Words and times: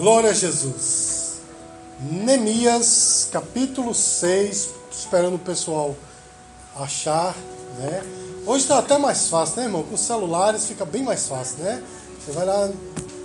Glória 0.00 0.30
a 0.30 0.32
Jesus. 0.32 1.42
Neemias, 2.00 3.28
capítulo 3.30 3.92
6, 3.94 4.70
esperando 4.90 5.34
o 5.34 5.38
pessoal 5.38 5.94
achar, 6.74 7.36
né? 7.78 8.02
Hoje 8.46 8.62
está 8.62 8.78
até 8.78 8.96
mais 8.96 9.28
fácil, 9.28 9.58
né, 9.58 9.64
irmão? 9.64 9.82
Com 9.82 9.96
os 9.96 10.00
celulares 10.00 10.66
fica 10.66 10.86
bem 10.86 11.02
mais 11.02 11.28
fácil, 11.28 11.58
né? 11.58 11.82
Você 12.18 12.32
vai 12.32 12.46
lá, 12.46 12.70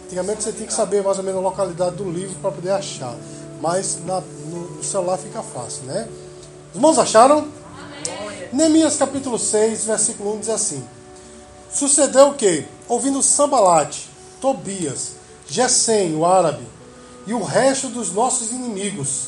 antigamente 0.04 0.44
você 0.44 0.52
tinha 0.52 0.68
que 0.68 0.74
saber 0.74 1.02
mais 1.02 1.18
ou 1.18 1.24
menos 1.24 1.40
a 1.40 1.44
localidade 1.44 1.96
do 1.96 2.12
livro 2.12 2.36
para 2.42 2.52
poder 2.52 2.72
achar, 2.72 3.16
mas 3.62 4.00
na, 4.06 4.20
no, 4.20 4.72
no, 4.72 4.84
celular 4.84 5.18
fica 5.18 5.42
fácil, 5.42 5.84
né? 5.84 6.10
Os 6.72 6.76
irmãos 6.76 7.00
acharam? 7.00 7.38
Amém. 7.38 8.50
Neemias 8.52 8.98
capítulo 8.98 9.40
6, 9.40 9.86
versículo 9.86 10.36
1 10.36 10.40
diz 10.42 10.50
assim: 10.50 10.86
Sucedeu 11.72 12.32
o 12.32 12.34
que? 12.34 12.66
Ouvindo 12.90 13.24
Sambalate, 13.24 14.10
Tobias, 14.42 15.15
Gesem, 15.48 16.16
o 16.16 16.26
árabe, 16.26 16.64
e 17.28 17.34
o 17.34 17.44
resto 17.44 17.88
dos 17.90 18.12
nossos 18.14 18.52
inimigos, 18.52 19.28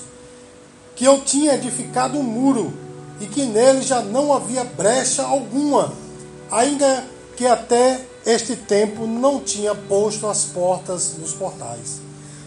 que 0.95 1.05
eu 1.05 1.21
tinha 1.21 1.53
edificado 1.53 2.17
um 2.17 2.23
muro 2.23 2.73
e 3.19 3.25
que 3.25 3.43
nele 3.43 3.81
já 3.81 4.01
não 4.01 4.33
havia 4.33 4.63
brecha 4.63 5.23
alguma, 5.23 5.93
ainda 6.51 7.05
que 7.35 7.45
até 7.45 8.01
este 8.25 8.55
tempo 8.55 9.05
não 9.05 9.39
tinha 9.39 9.73
posto 9.73 10.27
as 10.27 10.45
portas 10.45 11.11
dos 11.17 11.33
portais. 11.33 12.01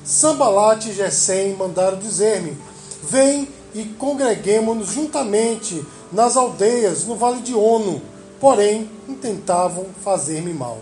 Sambalate 0.05 0.91
e 0.91 0.95
Gesem 0.95 1.57
mandaram 1.57 1.99
dizer-me: 1.99 2.59
Vem 3.03 3.49
e 3.75 3.85
congreguemos-nos 3.85 4.89
juntamente 4.89 5.85
nas 6.13 6.37
aldeias, 6.37 7.07
no 7.07 7.17
vale 7.17 7.41
de 7.41 7.55
Ono. 7.55 8.03
Porém, 8.41 8.91
intentavam 9.09 9.87
fazer-me 10.03 10.53
mal. 10.53 10.79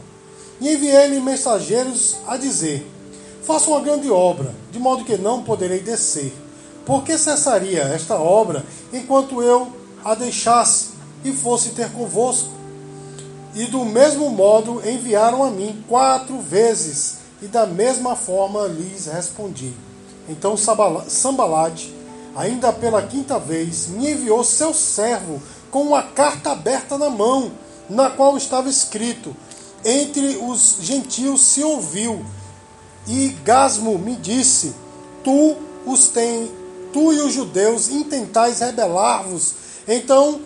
E 0.60 0.74
enviei-lhe 0.74 1.20
mensageiros 1.20 2.16
a 2.27 2.36
dizer: 2.36 2.86
Faça 3.42 3.70
uma 3.70 3.80
grande 3.80 4.10
obra, 4.10 4.55
de 4.70 4.78
modo 4.78 5.05
que 5.05 5.16
não 5.16 5.42
poderei 5.42 5.80
descer. 5.80 6.34
Por 6.84 7.02
que 7.05 7.16
cessaria 7.19 7.83
esta 7.83 8.16
obra 8.16 8.64
enquanto 8.92 9.42
eu 9.42 9.68
a 10.05 10.14
deixasse 10.14 10.88
e 11.24 11.33
fosse 11.33 11.70
ter 11.70 11.91
convosco? 11.92 12.50
E 13.55 13.66
do 13.66 13.84
mesmo 13.84 14.30
modo 14.30 14.83
enviaram 14.88 15.42
a 15.42 15.50
mim 15.50 15.83
quatro 15.88 16.38
vezes, 16.41 17.18
e 17.40 17.46
da 17.46 17.66
mesma 17.66 18.16
forma 18.16 18.66
lhes 18.66 19.06
respondi. 19.06 19.72
Então 20.28 20.56
Sambalade, 20.56 21.94
ainda 22.36 22.72
pela 22.72 23.02
quinta 23.02 23.38
vez, 23.38 23.88
me 23.88 24.11
enviou 24.11 24.44
seu 24.44 24.74
servo 24.74 25.40
com 25.70 25.83
uma 25.83 26.02
carta 26.02 26.52
aberta 26.52 26.98
na 26.98 27.08
mão, 27.08 27.50
na 27.88 28.11
qual 28.11 28.36
estava 28.36 28.68
escrito: 28.68 29.34
entre 29.89 30.36
os 30.36 30.77
gentios 30.83 31.41
se 31.41 31.64
ouviu. 31.64 32.22
E 33.06 33.28
Gasmo 33.42 33.98
me 33.98 34.14
disse: 34.17 34.75
Tu 35.25 35.56
os 35.86 36.08
tem, 36.08 36.50
tu 36.92 37.12
e 37.12 37.20
os 37.20 37.33
judeus 37.33 37.89
intentais 37.89 38.61
rebelar-vos. 38.61 39.55
Então 39.86 40.42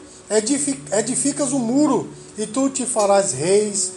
edificas 0.93 1.53
o 1.53 1.59
muro, 1.59 2.09
e 2.39 2.47
tu 2.47 2.71
te 2.71 2.87
farás 2.87 3.33
reis 3.33 3.93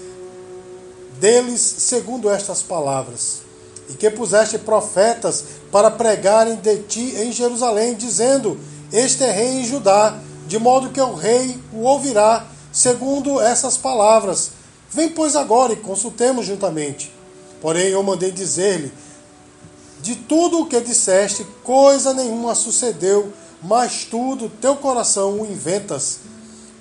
deles, 1.19 1.61
segundo 1.61 2.29
estas 2.29 2.63
palavras. 2.63 3.41
E 3.87 3.93
que 3.93 4.09
puseste 4.09 4.57
profetas 4.57 5.43
para 5.71 5.91
pregarem 5.91 6.55
de 6.55 6.77
ti 6.79 7.13
em 7.17 7.31
Jerusalém, 7.31 7.93
dizendo: 7.93 8.59
Este 8.91 9.23
é 9.23 9.31
rei 9.31 9.59
em 9.59 9.65
Judá, 9.65 10.17
de 10.47 10.57
modo 10.57 10.89
que 10.89 10.99
o 10.99 11.13
rei 11.13 11.55
o 11.71 11.81
ouvirá, 11.81 12.47
segundo 12.73 13.39
essas 13.39 13.77
palavras. 13.77 14.54
Vem, 14.95 15.09
pois, 15.09 15.35
agora 15.35 15.73
e 15.73 15.75
consultemos 15.75 16.45
juntamente. 16.45 17.11
Porém, 17.61 17.87
eu 17.87 18.01
mandei 18.01 18.31
dizer-lhe: 18.31 18.93
De 20.01 20.15
tudo 20.15 20.61
o 20.61 20.65
que 20.67 20.79
disseste, 20.79 21.45
coisa 21.65 22.13
nenhuma 22.13 22.55
sucedeu, 22.55 23.33
mas 23.61 24.05
tudo 24.05 24.47
teu 24.47 24.77
coração 24.77 25.41
o 25.41 25.45
inventas. 25.45 26.19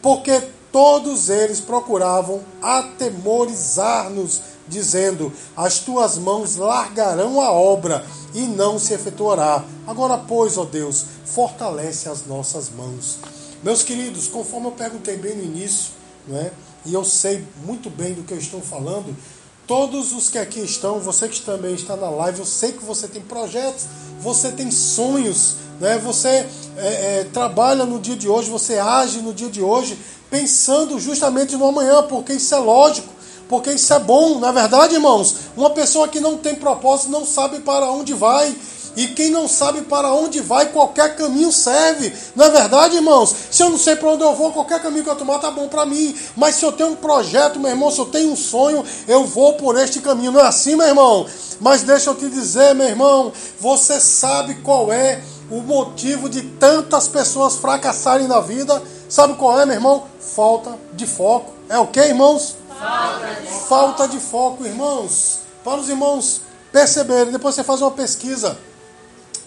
Porque 0.01 0.41
todos 0.71 1.29
eles 1.29 1.59
procuravam 1.59 2.41
atemorizar-nos, 2.63 4.41
dizendo: 4.69 5.33
As 5.57 5.81
tuas 5.81 6.17
mãos 6.17 6.55
largarão 6.55 7.41
a 7.41 7.51
obra 7.51 8.07
e 8.33 8.43
não 8.43 8.79
se 8.79 8.95
efetuará. 8.95 9.65
Agora, 9.89 10.19
pois, 10.19 10.57
ó 10.57 10.65
Deus, 10.65 11.05
fortalece 11.25 12.09
as 12.09 12.25
nossas 12.27 12.71
mãos. 12.71 13.19
Meus 13.61 13.83
queridos, 13.83 14.29
conforme 14.29 14.69
eu 14.69 14.73
perguntei 14.73 15.17
bem 15.17 15.35
no 15.35 15.43
início, 15.43 15.91
não 16.29 16.39
é? 16.39 16.53
E 16.85 16.93
eu 16.93 17.05
sei 17.05 17.45
muito 17.65 17.89
bem 17.89 18.15
do 18.15 18.23
que 18.23 18.33
eu 18.33 18.39
estou 18.39 18.61
falando. 18.61 19.15
Todos 19.67 20.13
os 20.13 20.29
que 20.29 20.37
aqui 20.37 20.61
estão, 20.61 21.01
você 21.01 21.27
que 21.27 21.41
também 21.41 21.75
está 21.75 21.97
na 21.97 22.11
live, 22.11 22.41
eu 22.41 22.45
sei 22.45 22.73
que 22.73 22.85
você 22.85 23.09
tem 23.09 23.23
projetos, 23.23 23.87
você 24.21 24.53
tem 24.53 24.71
sonhos, 24.71 25.57
né? 25.81 25.97
você 25.99 26.29
é, 26.29 26.49
é, 26.77 27.27
trabalha 27.33 27.87
no 27.87 27.99
dia 27.99 28.15
de 28.15 28.29
hoje, 28.29 28.51
você 28.51 28.79
age 28.79 29.21
no 29.21 29.33
dia 29.33 29.49
de 29.49 29.63
hoje, 29.63 29.99
pensando 30.31 31.01
justamente 31.01 31.57
no 31.57 31.67
amanhã, 31.67 32.03
porque 32.03 32.35
isso 32.35 32.55
é 32.55 32.59
lógico, 32.59 33.09
porque 33.49 33.71
isso 33.71 33.93
é 33.95 33.99
bom, 33.99 34.39
na 34.39 34.49
é 34.49 34.53
verdade, 34.53 34.95
irmãos. 34.95 35.37
Uma 35.57 35.71
pessoa 35.71 36.09
que 36.09 36.21
não 36.21 36.37
tem 36.37 36.55
propósito 36.55 37.11
não 37.11 37.25
sabe 37.25 37.61
para 37.61 37.91
onde 37.91 38.13
vai, 38.13 38.55
e 38.97 39.09
quem 39.09 39.31
não 39.31 39.49
sabe 39.49 39.83
para 39.83 40.13
onde 40.13 40.41
vai, 40.41 40.67
qualquer 40.67 41.17
caminho 41.17 41.51
serve. 41.51 42.13
Não 42.37 42.45
é 42.45 42.51
verdade, 42.51 42.97
irmãos? 42.97 43.35
Se 43.51 43.63
eu 43.63 43.71
não 43.71 43.79
sei 43.79 43.97
para 43.97 44.11
onde 44.11 44.23
eu 44.23 44.35
vou, 44.35 44.53
qualquer 44.53 44.81
caminho 44.81 45.03
que 45.03 45.11
eu 45.11 45.17
tomar 45.17 45.39
tá 45.39 45.51
bom 45.51 45.69
para 45.69 45.85
mim. 45.85 46.15
Mas 46.37 46.57
se 46.57 46.65
eu 46.65 46.73
tenho 46.73 46.91
um 46.91 46.97
projeto, 46.97 47.59
meu 47.59 47.71
irmão, 47.71 47.91
se 47.91 47.99
eu 47.99 48.07
tenho 48.07 48.31
um 48.31 48.37
sonho, 48.37 48.85
eu 49.09 49.25
vou 49.25 49.55
por 49.55 49.77
este 49.79 50.01
caminho. 50.01 50.33
Não 50.33 50.41
é 50.41 50.47
assim, 50.47 50.77
meu 50.77 50.87
irmão? 50.87 51.27
Mas 51.61 51.83
deixa 51.83 52.11
eu 52.11 52.15
te 52.15 52.29
dizer, 52.29 52.75
meu 52.75 52.87
irmão, 52.87 53.33
você 53.59 54.01
sabe 54.01 54.57
qual 54.57 54.93
é 54.93 55.21
o 55.51 55.61
motivo 55.61 56.29
de 56.29 56.43
tantas 56.43 57.09
pessoas 57.09 57.57
fracassarem 57.57 58.29
na 58.29 58.41
vida? 58.41 58.81
Sabe 59.09 59.35
qual 59.35 59.61
é, 59.61 59.67
meu 59.67 59.75
irmão? 59.75 60.05
Falta 60.21 60.79
de 60.93 61.07
foco. 61.07 61.53
É 61.69 61.79
o 61.79 61.87
que, 61.87 62.01
irmãos? 62.01 62.57
Falta 62.79 63.41
de, 63.41 63.49
Falta 63.69 64.09
de 64.09 64.19
foco, 64.19 64.65
irmãos. 64.65 65.41
Para 65.65 65.81
os 65.81 65.89
irmãos 65.89 66.43
perceberem, 66.71 67.33
depois 67.33 67.55
você 67.55 67.65
faz 67.65 67.81
uma 67.81 67.91
pesquisa 67.91 68.59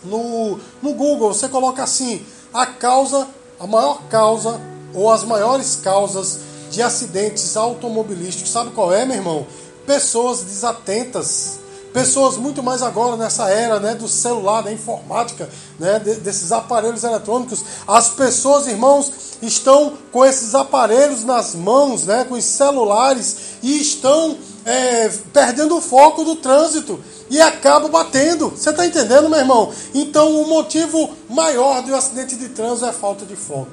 no, 0.04 0.60
no 0.82 0.94
Google, 0.94 1.34
você 1.34 1.48
coloca 1.48 1.84
assim: 1.84 2.26
a 2.54 2.66
causa, 2.66 3.28
a 3.60 3.68
maior 3.68 4.04
causa 4.10 4.60
ou 4.94 5.12
as 5.12 5.24
maiores 5.24 5.76
causas 5.78 6.40
de 6.72 6.82
acidentes 6.82 7.56
automobilísticos. 7.56 8.52
Sabe 8.52 8.72
qual 8.72 8.94
é, 8.94 9.06
meu 9.06 9.16
irmão? 9.16 9.48
Pessoas 9.86 10.42
desatentas. 10.42 11.60
Pessoas 11.94 12.38
muito 12.38 12.62
mais 12.62 12.84
agora 12.84 13.16
nessa 13.16 13.50
era 13.50 13.80
né, 13.80 13.96
do 13.96 14.08
celular, 14.08 14.62
da 14.62 14.72
informática, 14.72 15.50
né, 15.80 15.98
desses 16.00 16.52
aparelhos 16.52 17.04
eletrônicos. 17.04 17.64
As 17.88 18.10
pessoas, 18.10 18.68
irmãos, 18.68 19.12
estão 19.42 19.94
com 20.12 20.24
esses 20.24 20.54
aparelhos 20.54 21.24
nas 21.24 21.56
mãos, 21.56 22.04
né, 22.04 22.24
com 22.26 22.36
os 22.36 22.44
celulares, 22.44 23.38
e 23.64 23.82
estão 23.82 24.38
é, 24.68 25.10
perdendo 25.32 25.78
o 25.78 25.82
foco 25.82 26.26
do 26.26 26.36
trânsito 26.36 27.00
e 27.30 27.40
acaba 27.40 27.88
batendo. 27.88 28.50
Você 28.50 28.70
está 28.70 28.86
entendendo, 28.86 29.30
meu 29.30 29.40
irmão? 29.40 29.72
Então, 29.96 30.42
o 30.42 30.48
motivo 30.48 31.10
maior 31.30 31.82
do 31.82 31.96
acidente 31.96 32.36
de 32.36 32.50
trânsito 32.50 32.86
é 32.86 32.92
falta 32.92 33.26
de 33.26 33.38
foco. 33.38 33.72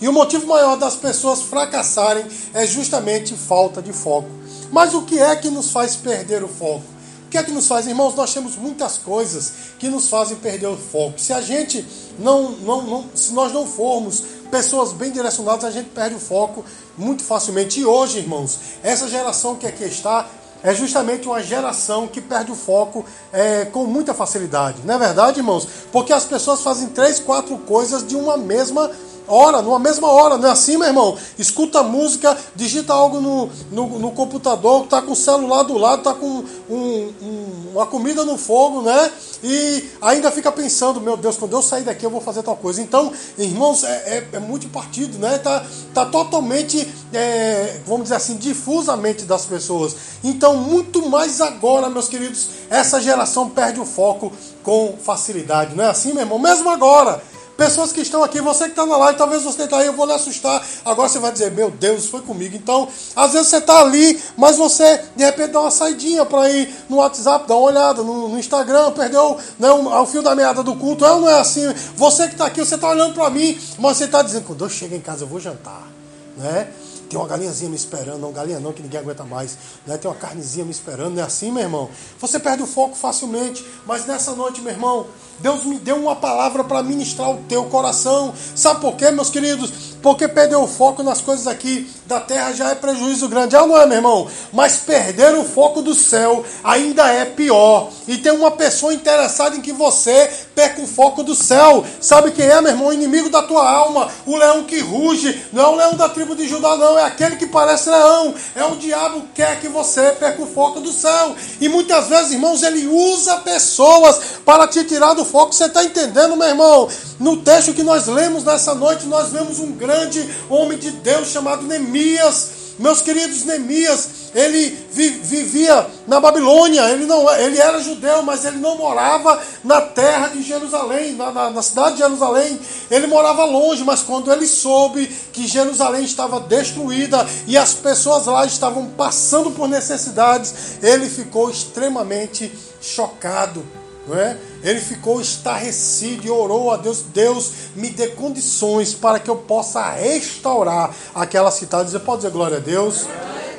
E 0.00 0.06
o 0.08 0.12
motivo 0.12 0.46
maior 0.46 0.76
das 0.76 0.94
pessoas 0.94 1.42
fracassarem 1.42 2.24
é 2.54 2.64
justamente 2.64 3.34
falta 3.34 3.82
de 3.82 3.92
foco. 3.92 4.28
Mas 4.70 4.94
o 4.94 5.02
que 5.02 5.18
é 5.18 5.34
que 5.34 5.50
nos 5.50 5.70
faz 5.70 5.96
perder 5.96 6.44
o 6.44 6.48
foco? 6.48 6.84
O 7.26 7.28
que 7.28 7.38
é 7.38 7.42
que 7.42 7.50
nos 7.50 7.66
faz, 7.66 7.88
irmãos? 7.88 8.14
Nós 8.14 8.32
temos 8.32 8.54
muitas 8.54 8.98
coisas 8.98 9.52
que 9.80 9.88
nos 9.88 10.08
fazem 10.08 10.36
perder 10.36 10.68
o 10.68 10.76
foco. 10.76 11.18
Se 11.18 11.32
a 11.32 11.40
gente 11.40 11.84
não, 12.20 12.52
não, 12.52 12.82
não 12.82 13.04
se 13.16 13.32
nós 13.32 13.52
não 13.52 13.66
formos 13.66 14.22
pessoas 14.46 14.92
bem 14.92 15.10
direcionadas, 15.10 15.64
a 15.64 15.70
gente 15.70 15.90
perde 15.90 16.14
o 16.14 16.18
foco 16.18 16.64
muito 16.96 17.22
facilmente. 17.22 17.80
E 17.80 17.84
hoje, 17.84 18.18
irmãos, 18.18 18.58
essa 18.82 19.08
geração 19.08 19.56
que 19.56 19.66
aqui 19.66 19.84
está 19.84 20.26
é 20.62 20.74
justamente 20.74 21.28
uma 21.28 21.42
geração 21.42 22.08
que 22.08 22.20
perde 22.20 22.50
o 22.50 22.54
foco 22.54 23.04
é, 23.32 23.66
com 23.66 23.84
muita 23.84 24.14
facilidade. 24.14 24.78
Não 24.84 24.94
é 24.94 24.98
verdade, 24.98 25.38
irmãos? 25.38 25.68
Porque 25.92 26.12
as 26.12 26.24
pessoas 26.24 26.62
fazem 26.62 26.88
três, 26.88 27.20
quatro 27.20 27.56
coisas 27.58 28.06
de 28.06 28.16
uma 28.16 28.36
mesma 28.36 28.90
hora, 29.28 29.62
numa 29.62 29.78
mesma 29.78 30.08
hora, 30.08 30.36
não 30.36 30.48
é 30.48 30.52
assim, 30.52 30.76
meu 30.76 30.86
irmão? 30.86 31.16
Escuta 31.38 31.82
música, 31.82 32.36
digita 32.54 32.92
algo 32.92 33.20
no, 33.20 33.50
no, 33.70 33.98
no 33.98 34.10
computador, 34.12 34.86
tá 34.86 35.02
com 35.02 35.12
o 35.12 35.16
celular 35.16 35.62
do 35.64 35.76
lado, 35.76 36.02
tá 36.02 36.14
com 36.14 36.44
um, 36.68 37.12
um, 37.22 37.70
uma 37.74 37.86
comida 37.86 38.24
no 38.24 38.36
fogo, 38.38 38.82
né? 38.82 39.10
E 39.42 39.84
ainda 40.00 40.30
fica 40.30 40.50
pensando, 40.50 41.00
meu 41.00 41.16
Deus, 41.16 41.36
quando 41.36 41.52
eu 41.52 41.62
sair 41.62 41.84
daqui 41.84 42.04
eu 42.04 42.10
vou 42.10 42.20
fazer 42.20 42.42
tal 42.42 42.56
coisa. 42.56 42.80
Então, 42.80 43.12
irmãos, 43.38 43.84
é, 43.84 43.88
é, 44.32 44.36
é 44.36 44.38
muito 44.38 44.68
partido, 44.68 45.18
né? 45.18 45.38
Tá, 45.38 45.64
tá 45.92 46.06
totalmente, 46.06 46.86
é, 47.12 47.80
vamos 47.86 48.04
dizer 48.04 48.16
assim, 48.16 48.36
difusamente 48.36 49.24
das 49.24 49.44
pessoas. 49.44 49.96
Então, 50.24 50.56
muito 50.56 51.08
mais 51.08 51.40
agora, 51.40 51.90
meus 51.90 52.08
queridos, 52.08 52.48
essa 52.70 53.00
geração 53.00 53.50
perde 53.50 53.80
o 53.80 53.86
foco 53.86 54.32
com 54.62 54.96
facilidade, 55.00 55.74
não 55.74 55.84
é 55.84 55.88
assim, 55.88 56.12
meu 56.12 56.22
irmão? 56.22 56.38
Mesmo 56.38 56.68
agora 56.70 57.22
Pessoas 57.56 57.90
que 57.90 58.02
estão 58.02 58.22
aqui, 58.22 58.40
você 58.40 58.64
que 58.64 58.70
está 58.70 58.84
na 58.84 58.96
live, 58.98 59.18
talvez 59.18 59.42
você 59.42 59.62
está 59.62 59.78
aí, 59.78 59.86
eu 59.86 59.94
vou 59.94 60.04
lhe 60.04 60.12
assustar. 60.12 60.62
Agora 60.84 61.08
você 61.08 61.18
vai 61.18 61.32
dizer, 61.32 61.50
meu 61.52 61.70
Deus, 61.70 62.06
foi 62.06 62.20
comigo. 62.20 62.54
Então, 62.54 62.86
às 63.14 63.32
vezes 63.32 63.48
você 63.48 63.56
está 63.56 63.80
ali, 63.80 64.20
mas 64.36 64.56
você 64.56 65.02
de 65.16 65.24
repente 65.24 65.52
dá 65.52 65.60
uma 65.60 65.70
saidinha 65.70 66.26
para 66.26 66.50
ir 66.50 66.74
no 66.88 66.96
WhatsApp, 66.96 67.48
dar 67.48 67.56
uma 67.56 67.66
olhada 67.66 68.02
no, 68.02 68.28
no 68.28 68.38
Instagram, 68.38 68.92
perdeu 68.92 69.38
né, 69.58 69.70
o 69.70 70.06
fio 70.06 70.20
da 70.20 70.34
meada 70.34 70.62
do 70.62 70.76
culto. 70.76 71.04
Eu 71.04 71.20
não 71.20 71.30
é 71.30 71.40
assim. 71.40 71.66
Você 71.96 72.26
que 72.28 72.34
está 72.34 72.46
aqui, 72.46 72.60
você 72.60 72.74
está 72.74 72.90
olhando 72.90 73.14
para 73.14 73.30
mim, 73.30 73.58
mas 73.78 73.96
você 73.96 74.04
está 74.04 74.20
dizendo, 74.20 74.44
quando 74.44 74.62
eu 74.62 74.68
chego 74.68 74.94
em 74.94 75.00
casa 75.00 75.24
eu 75.24 75.28
vou 75.28 75.40
jantar. 75.40 75.88
Né? 76.36 76.68
Tem 77.08 77.18
uma 77.18 77.28
galinhazinha 77.28 77.70
me 77.70 77.76
esperando, 77.76 78.18
não 78.18 78.32
galinha 78.32 78.60
não, 78.60 78.72
que 78.72 78.82
ninguém 78.82 79.00
aguenta 79.00 79.24
mais. 79.24 79.56
Né? 79.86 79.96
Tem 79.96 80.10
uma 80.10 80.16
carnezinha 80.16 80.64
me 80.64 80.70
esperando, 80.70 81.14
não 81.14 81.22
é 81.22 81.26
assim, 81.26 81.50
meu 81.50 81.62
irmão? 81.62 81.88
Você 82.20 82.38
perde 82.38 82.62
o 82.62 82.66
foco 82.66 82.96
facilmente, 82.96 83.64
mas 83.86 84.06
nessa 84.06 84.32
noite, 84.32 84.60
meu 84.60 84.72
irmão, 84.72 85.06
Deus 85.38 85.64
me 85.64 85.78
deu 85.78 85.96
uma 85.96 86.16
palavra 86.16 86.64
para 86.64 86.82
ministrar 86.82 87.30
o 87.30 87.38
teu 87.48 87.64
coração. 87.66 88.34
Sabe 88.54 88.80
por 88.80 88.96
quê, 88.96 89.10
meus 89.10 89.30
queridos? 89.30 89.95
Porque 90.06 90.28
perder 90.28 90.54
o 90.54 90.68
foco 90.68 91.02
nas 91.02 91.20
coisas 91.20 91.48
aqui 91.48 91.90
da 92.06 92.20
terra 92.20 92.52
já 92.52 92.70
é 92.70 92.76
prejuízo 92.76 93.28
grande. 93.28 93.56
Ou 93.56 93.66
não 93.66 93.76
é, 93.76 93.86
meu 93.86 93.96
irmão? 93.96 94.28
Mas 94.52 94.76
perder 94.76 95.34
o 95.34 95.42
foco 95.42 95.82
do 95.82 95.96
céu 95.96 96.44
ainda 96.62 97.10
é 97.10 97.24
pior. 97.24 97.90
E 98.06 98.16
tem 98.16 98.30
uma 98.30 98.52
pessoa 98.52 98.94
interessada 98.94 99.56
em 99.56 99.60
que 99.60 99.72
você 99.72 100.30
perca 100.54 100.80
o 100.80 100.86
foco 100.86 101.24
do 101.24 101.34
céu. 101.34 101.84
Sabe 102.00 102.30
quem 102.30 102.46
é, 102.46 102.60
meu 102.60 102.70
irmão? 102.70 102.86
O 102.86 102.92
inimigo 102.92 103.28
da 103.30 103.42
tua 103.42 103.68
alma. 103.68 104.08
O 104.24 104.36
leão 104.36 104.62
que 104.62 104.78
ruge. 104.78 105.44
Não 105.52 105.60
é 105.60 105.66
o 105.66 105.74
leão 105.74 105.94
da 105.94 106.08
tribo 106.08 106.36
de 106.36 106.46
Judá, 106.46 106.76
não. 106.76 106.96
É 106.96 107.02
aquele 107.02 107.34
que 107.34 107.48
parece 107.48 107.90
leão. 107.90 108.32
É 108.54 108.64
o 108.64 108.76
diabo 108.76 109.22
que 109.22 109.42
quer 109.42 109.60
que 109.60 109.66
você 109.66 110.12
perca 110.12 110.40
o 110.40 110.46
foco 110.46 110.78
do 110.78 110.92
céu. 110.92 111.34
E 111.60 111.68
muitas 111.68 112.06
vezes, 112.06 112.30
irmãos, 112.30 112.62
ele 112.62 112.86
usa 112.86 113.38
pessoas 113.38 114.20
para 114.44 114.68
te 114.68 114.84
tirar 114.84 115.14
do 115.14 115.24
foco. 115.24 115.52
Você 115.52 115.64
está 115.64 115.82
entendendo, 115.82 116.36
meu 116.36 116.46
irmão? 116.46 116.88
No 117.18 117.38
texto 117.38 117.72
que 117.72 117.82
nós 117.82 118.06
lemos 118.06 118.44
nessa 118.44 118.74
noite, 118.74 119.06
nós 119.06 119.30
vemos 119.30 119.58
um 119.58 119.72
grande 119.72 120.28
homem 120.50 120.76
de 120.76 120.90
Deus 120.90 121.28
chamado 121.28 121.62
Neemias. 121.62 122.56
Meus 122.78 123.00
queridos, 123.00 123.44
Neemias, 123.44 124.08
ele 124.34 124.68
vivia 124.92 125.86
na 126.06 126.20
Babilônia, 126.20 126.82
ele, 126.90 127.06
não, 127.06 127.34
ele 127.36 127.58
era 127.58 127.80
judeu, 127.80 128.22
mas 128.22 128.44
ele 128.44 128.58
não 128.58 128.76
morava 128.76 129.42
na 129.64 129.80
terra 129.80 130.28
de 130.28 130.42
Jerusalém, 130.42 131.14
na, 131.14 131.32
na, 131.32 131.50
na, 131.50 131.62
cidade 131.62 131.92
de 131.92 132.02
Jerusalém. 132.02 132.60
Ele 132.90 133.06
morava 133.06 133.46
longe, 133.46 133.82
mas 133.82 134.02
quando 134.02 134.30
ele 134.30 134.46
soube 134.46 135.06
que 135.32 135.46
Jerusalém 135.46 136.04
estava 136.04 136.38
destruída 136.38 137.26
e 137.46 137.56
as 137.56 137.72
pessoas 137.72 138.26
lá 138.26 138.44
estavam 138.44 138.90
passando 138.90 139.50
por 139.52 139.66
necessidades, 139.68 140.76
ele 140.82 141.08
ficou 141.08 141.48
extremamente 141.48 142.52
chocado. 142.82 143.64
Não 144.06 144.16
é? 144.16 144.36
Ele 144.62 144.80
ficou 144.80 145.20
estarrecido 145.20 146.26
e 146.26 146.30
orou 146.30 146.70
a 146.70 146.76
Deus: 146.76 147.02
Deus, 147.12 147.52
me 147.74 147.90
dê 147.90 148.08
condições 148.08 148.94
para 148.94 149.18
que 149.18 149.28
eu 149.28 149.36
possa 149.36 149.90
restaurar 149.90 150.94
aquela 151.14 151.50
cidade. 151.50 151.90
Você 151.90 151.98
pode 151.98 152.18
dizer 152.18 152.32
glória 152.32 152.58
a 152.58 152.60
Deus? 152.60 153.06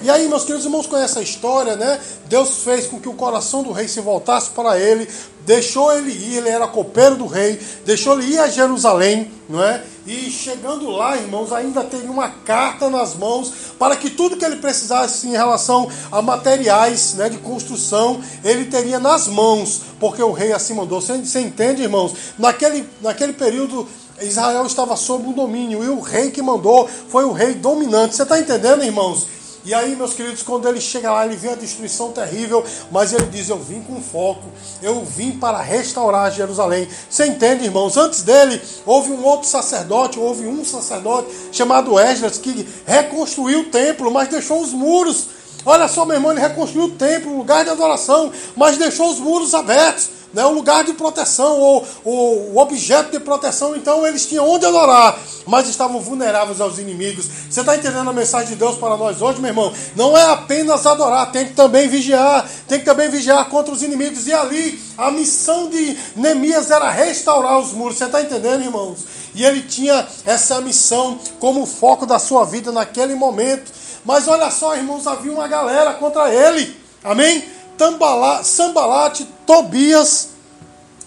E 0.01 0.11
aí, 0.11 0.27
meus 0.27 0.43
queridos 0.43 0.63
irmãos, 0.63 0.85
conhecem 0.85 1.19
a 1.19 1.23
história, 1.23 1.75
né? 1.75 1.99
Deus 2.25 2.63
fez 2.63 2.85
com 2.85 2.99
que 2.99 3.09
o 3.09 3.13
coração 3.13 3.63
do 3.63 3.71
rei 3.71 3.87
se 3.87 3.99
voltasse 3.99 4.51
para 4.51 4.79
ele, 4.79 5.09
deixou 5.47 5.93
ele 5.97 6.11
ir, 6.11 6.39
ele 6.39 6.49
era 6.49 6.67
copeiro 6.67 7.15
do 7.15 7.25
rei, 7.25 7.57
deixou 7.85 8.19
ele 8.19 8.33
ir 8.33 8.37
a 8.37 8.49
Jerusalém, 8.49 9.31
não 9.47 9.63
é? 9.63 9.81
E 10.05 10.29
chegando 10.29 10.89
lá, 10.89 11.15
irmãos, 11.15 11.53
ainda 11.53 11.85
teve 11.85 12.07
uma 12.07 12.27
carta 12.29 12.89
nas 12.89 13.15
mãos 13.15 13.53
para 13.79 13.95
que 13.95 14.09
tudo 14.09 14.35
que 14.35 14.43
ele 14.43 14.57
precisasse 14.57 15.25
em 15.25 15.31
relação 15.31 15.89
a 16.11 16.21
materiais 16.21 17.13
né, 17.13 17.29
de 17.29 17.37
construção, 17.37 18.21
ele 18.43 18.65
teria 18.65 18.99
nas 18.99 19.29
mãos, 19.29 19.83
porque 20.01 20.21
o 20.21 20.33
rei 20.33 20.51
assim 20.51 20.73
mandou. 20.73 20.99
Você, 20.99 21.17
você 21.17 21.39
entende, 21.39 21.81
irmãos? 21.81 22.13
Naquele, 22.37 22.87
naquele 23.01 23.31
período, 23.31 23.87
Israel 24.21 24.65
estava 24.65 24.97
sob 24.97 25.27
um 25.27 25.33
domínio 25.33 25.81
e 25.81 25.87
o 25.87 26.01
rei 26.01 26.29
que 26.29 26.41
mandou 26.41 26.89
foi 27.07 27.23
o 27.23 27.31
rei 27.31 27.53
dominante. 27.53 28.15
Você 28.15 28.23
está 28.23 28.37
entendendo, 28.37 28.83
irmãos? 28.83 29.36
E 29.67 29.73
aí, 29.73 29.97
meus 29.97 30.13
queridos, 30.13 30.43
quando 30.43 30.65
ele 30.65 30.79
chega 30.79 31.11
lá, 31.11 31.25
ele 31.25 31.35
vê 31.35 31.49
a 31.49 31.55
destruição 31.55 32.13
terrível, 32.13 32.63
mas 32.89 33.11
ele 33.11 33.25
diz: 33.25 33.49
Eu 33.49 33.59
vim 33.59 33.81
com 33.81 34.01
foco, 34.01 34.45
eu 34.81 35.03
vim 35.03 35.31
para 35.33 35.59
restaurar 35.59 36.31
Jerusalém. 36.31 36.87
Você 37.09 37.25
entende, 37.25 37.65
irmãos? 37.65 37.97
Antes 37.97 38.23
dele, 38.23 38.61
houve 38.85 39.11
um 39.11 39.21
outro 39.25 39.45
sacerdote, 39.45 40.17
houve 40.17 40.47
um 40.47 40.63
sacerdote 40.63 41.27
chamado 41.51 41.99
Esdras 41.99 42.37
que 42.37 42.65
reconstruiu 42.85 43.59
o 43.59 43.65
templo, 43.65 44.09
mas 44.09 44.29
deixou 44.29 44.61
os 44.61 44.71
muros. 44.71 45.27
Olha 45.65 45.89
só, 45.89 46.05
meu 46.05 46.15
irmão, 46.15 46.31
ele 46.31 46.39
reconstruiu 46.39 46.85
o 46.85 46.91
templo, 46.91 47.33
o 47.33 47.37
lugar 47.39 47.65
de 47.65 47.69
adoração, 47.69 48.31
mas 48.55 48.77
deixou 48.77 49.11
os 49.11 49.19
muros 49.19 49.53
abertos 49.53 50.11
né, 50.33 50.45
o 50.45 50.51
lugar 50.51 50.83
de 50.83 50.93
proteção, 50.93 51.59
ou, 51.59 51.87
o 52.03 52.57
objeto 52.57 53.11
de 53.11 53.19
proteção, 53.19 53.75
então 53.75 54.05
eles 54.05 54.25
tinham 54.25 54.47
onde 54.47 54.65
adorar, 54.65 55.17
mas 55.45 55.67
estavam 55.67 55.99
vulneráveis 55.99 56.59
aos 56.59 56.77
inimigos. 56.77 57.25
Você 57.49 57.61
está 57.61 57.75
entendendo 57.75 58.09
a 58.09 58.13
mensagem 58.13 58.49
de 58.49 58.55
Deus 58.55 58.75
para 58.77 58.97
nós 58.97 59.21
hoje, 59.21 59.39
meu 59.39 59.49
irmão? 59.49 59.73
Não 59.95 60.17
é 60.17 60.23
apenas 60.31 60.85
adorar, 60.85 61.31
tem 61.31 61.45
que 61.45 61.53
também 61.53 61.87
vigiar, 61.87 62.47
tem 62.67 62.79
que 62.79 62.85
também 62.85 63.09
vigiar 63.09 63.49
contra 63.49 63.73
os 63.73 63.81
inimigos. 63.81 64.27
E 64.27 64.33
ali, 64.33 64.79
a 64.97 65.09
missão 65.11 65.69
de 65.69 65.97
Neemias 66.15 66.69
era 66.69 66.89
restaurar 66.89 67.59
os 67.59 67.71
muros. 67.71 67.97
Você 67.97 68.05
está 68.05 68.21
entendendo, 68.21 68.63
irmãos? 68.63 69.05
E 69.33 69.43
ele 69.43 69.61
tinha 69.61 70.07
essa 70.25 70.59
missão 70.61 71.19
como 71.39 71.65
foco 71.65 72.05
da 72.05 72.19
sua 72.19 72.43
vida 72.43 72.71
naquele 72.71 73.15
momento. 73.15 73.71
Mas 74.03 74.27
olha 74.27 74.49
só, 74.49 74.75
irmãos, 74.75 75.05
havia 75.05 75.31
uma 75.31 75.47
galera 75.47 75.93
contra 75.93 76.33
ele. 76.33 76.75
Amém? 77.03 77.43
Tambala, 77.77 78.43
Sambalate, 78.43 79.27
Tobias, 79.45 80.29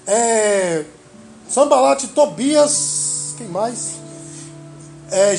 é, 0.07 0.85
Sambalate, 1.49 2.09
Tobias, 2.09 3.35
quem 3.37 3.49
mais? 3.49 4.01
É, 5.11 5.35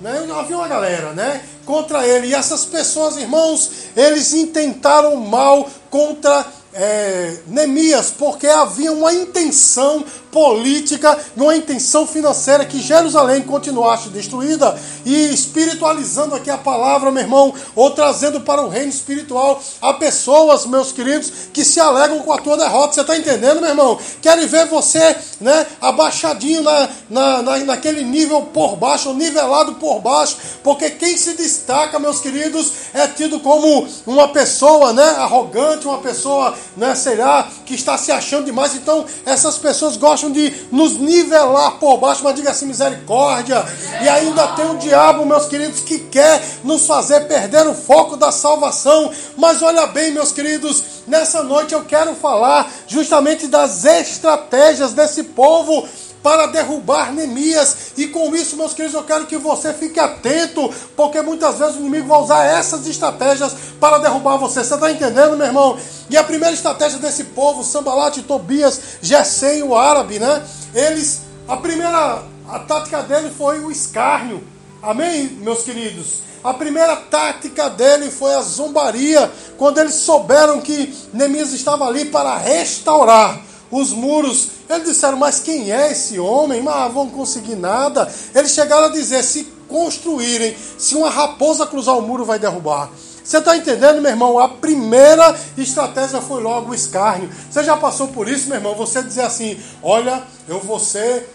né? 0.00 0.26
havia 0.34 0.56
uma 0.56 0.66
galera, 0.66 1.12
né? 1.12 1.42
Contra 1.66 2.06
ele. 2.06 2.28
E 2.28 2.34
essas 2.34 2.64
pessoas, 2.64 3.18
irmãos, 3.18 3.70
eles 3.94 4.32
intentaram 4.32 5.14
mal 5.16 5.68
contra 5.90 6.46
é, 6.72 7.40
Neemias, 7.46 8.10
porque 8.16 8.46
havia 8.46 8.92
uma 8.92 9.12
intenção 9.12 10.04
política, 10.30 11.18
uma 11.36 11.56
intenção 11.56 12.06
financeira 12.06 12.64
que 12.64 12.80
Jerusalém 12.80 13.42
continuasse 13.42 14.08
destruída 14.10 14.78
e 15.04 15.32
espiritualizando 15.32 16.34
aqui 16.34 16.50
a 16.50 16.58
palavra, 16.58 17.10
meu 17.10 17.22
irmão, 17.22 17.54
ou 17.74 17.90
trazendo 17.90 18.40
para 18.40 18.62
o 18.62 18.68
reino 18.68 18.90
espiritual 18.90 19.62
a 19.80 19.94
pessoas, 19.94 20.66
meus 20.66 20.92
queridos, 20.92 21.32
que 21.52 21.64
se 21.64 21.80
alegram 21.80 22.20
com 22.20 22.32
a 22.32 22.38
tua 22.38 22.56
derrota. 22.56 22.94
Você 22.94 23.00
está 23.00 23.16
entendendo, 23.16 23.60
meu 23.60 23.70
irmão? 23.70 23.98
Querem 24.20 24.46
ver 24.46 24.66
você 24.66 25.16
né, 25.40 25.66
abaixadinho 25.80 26.62
na, 26.62 26.88
na, 27.08 27.42
na, 27.42 27.58
naquele 27.58 28.02
nível 28.04 28.42
por 28.42 28.76
baixo, 28.76 29.14
nivelado 29.14 29.74
por 29.76 30.00
baixo, 30.00 30.36
porque 30.62 30.90
quem 30.90 31.16
se 31.16 31.34
destaca, 31.34 31.98
meus 31.98 32.20
queridos, 32.20 32.72
é 32.92 33.06
tido 33.06 33.40
como 33.40 33.86
uma 34.06 34.28
pessoa 34.28 34.92
né, 34.92 35.10
arrogante, 35.18 35.86
uma 35.86 35.98
pessoa, 35.98 36.54
né, 36.76 36.94
sei 36.94 37.16
lá, 37.16 37.48
que 37.64 37.74
está 37.74 37.96
se 37.96 38.12
achando 38.12 38.44
demais. 38.44 38.74
Então, 38.74 39.04
essas 39.24 39.56
pessoas 39.56 39.96
gostam 39.96 40.17
de 40.26 40.52
nos 40.72 40.98
nivelar 40.98 41.78
por 41.78 41.98
baixo, 41.98 42.22
mas 42.24 42.34
diga 42.34 42.50
assim, 42.50 42.66
misericórdia. 42.66 43.64
E 44.02 44.08
ainda 44.08 44.48
tem 44.48 44.68
o 44.70 44.76
diabo, 44.76 45.24
meus 45.24 45.46
queridos, 45.46 45.80
que 45.80 46.00
quer 46.00 46.42
nos 46.64 46.86
fazer 46.86 47.28
perder 47.28 47.66
o 47.66 47.74
foco 47.74 48.16
da 48.16 48.32
salvação. 48.32 49.10
Mas 49.36 49.62
olha 49.62 49.86
bem, 49.86 50.12
meus 50.12 50.32
queridos, 50.32 50.82
nessa 51.06 51.42
noite 51.42 51.74
eu 51.74 51.84
quero 51.84 52.14
falar 52.16 52.70
justamente 52.88 53.46
das 53.46 53.84
estratégias 53.84 54.92
desse 54.92 55.22
povo 55.22 55.86
para 56.22 56.46
derrubar 56.46 57.12
Neemias. 57.12 57.92
E 57.96 58.06
com 58.08 58.34
isso, 58.34 58.56
meus 58.56 58.74
queridos, 58.74 58.94
eu 58.94 59.04
quero 59.04 59.26
que 59.26 59.36
você 59.36 59.72
fique 59.72 59.98
atento, 59.98 60.72
porque 60.96 61.20
muitas 61.22 61.58
vezes 61.58 61.76
o 61.76 61.80
inimigo 61.80 62.08
vai 62.08 62.20
usar 62.20 62.44
essas 62.44 62.86
estratégias 62.86 63.54
para 63.80 63.98
derrubar 63.98 64.36
você. 64.36 64.64
Você 64.64 64.74
está 64.74 64.90
entendendo, 64.90 65.36
meu 65.36 65.46
irmão? 65.46 65.78
E 66.10 66.16
a 66.16 66.24
primeira 66.24 66.54
estratégia 66.54 66.98
desse 66.98 67.24
povo, 67.24 67.62
Sambalat, 67.62 68.18
Tobias, 68.22 68.80
Gessém, 69.02 69.62
o 69.62 69.76
árabe, 69.76 70.18
né? 70.18 70.42
Eles, 70.74 71.22
a 71.46 71.56
primeira 71.56 72.22
a 72.48 72.58
tática 72.60 73.02
dele 73.02 73.30
foi 73.36 73.60
o 73.60 73.70
escárnio. 73.70 74.42
Amém, 74.82 75.26
meus 75.42 75.62
queridos? 75.62 76.20
A 76.42 76.54
primeira 76.54 76.96
tática 76.96 77.68
dele 77.68 78.10
foi 78.10 78.34
a 78.34 78.40
zombaria, 78.40 79.30
quando 79.58 79.78
eles 79.78 79.94
souberam 79.96 80.60
que 80.60 80.94
Neemias 81.12 81.52
estava 81.52 81.86
ali 81.86 82.06
para 82.06 82.38
restaurar 82.38 83.38
os 83.70 83.92
muros. 83.92 84.50
Eles 84.68 84.88
disseram, 84.88 85.18
mas 85.18 85.40
quem 85.40 85.72
é 85.72 85.92
esse 85.92 86.18
homem? 86.18 86.62
Mas 86.62 86.92
vão 86.92 87.08
conseguir 87.08 87.56
nada. 87.56 88.10
Eles 88.34 88.52
chegaram 88.52 88.86
a 88.86 88.90
dizer: 88.90 89.22
se 89.22 89.44
construírem, 89.68 90.56
se 90.78 90.94
uma 90.94 91.10
raposa 91.10 91.66
cruzar 91.66 91.96
o 91.98 92.02
muro, 92.02 92.24
vai 92.24 92.38
derrubar. 92.38 92.90
Você 93.22 93.38
está 93.38 93.56
entendendo, 93.56 94.00
meu 94.00 94.10
irmão? 94.10 94.38
A 94.38 94.48
primeira 94.48 95.38
estratégia 95.56 96.20
foi 96.20 96.42
logo 96.42 96.70
o 96.70 96.74
escárnio. 96.74 97.30
Você 97.50 97.62
já 97.62 97.76
passou 97.76 98.08
por 98.08 98.26
isso, 98.26 98.48
meu 98.48 98.56
irmão? 98.56 98.74
Você 98.74 99.02
dizer 99.02 99.22
assim: 99.22 99.60
olha, 99.82 100.22
eu 100.48 100.60
vou 100.60 100.78
ser 100.78 101.28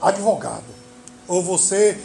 advogado, 0.00 0.62
ou 1.26 1.42
você 1.42 1.98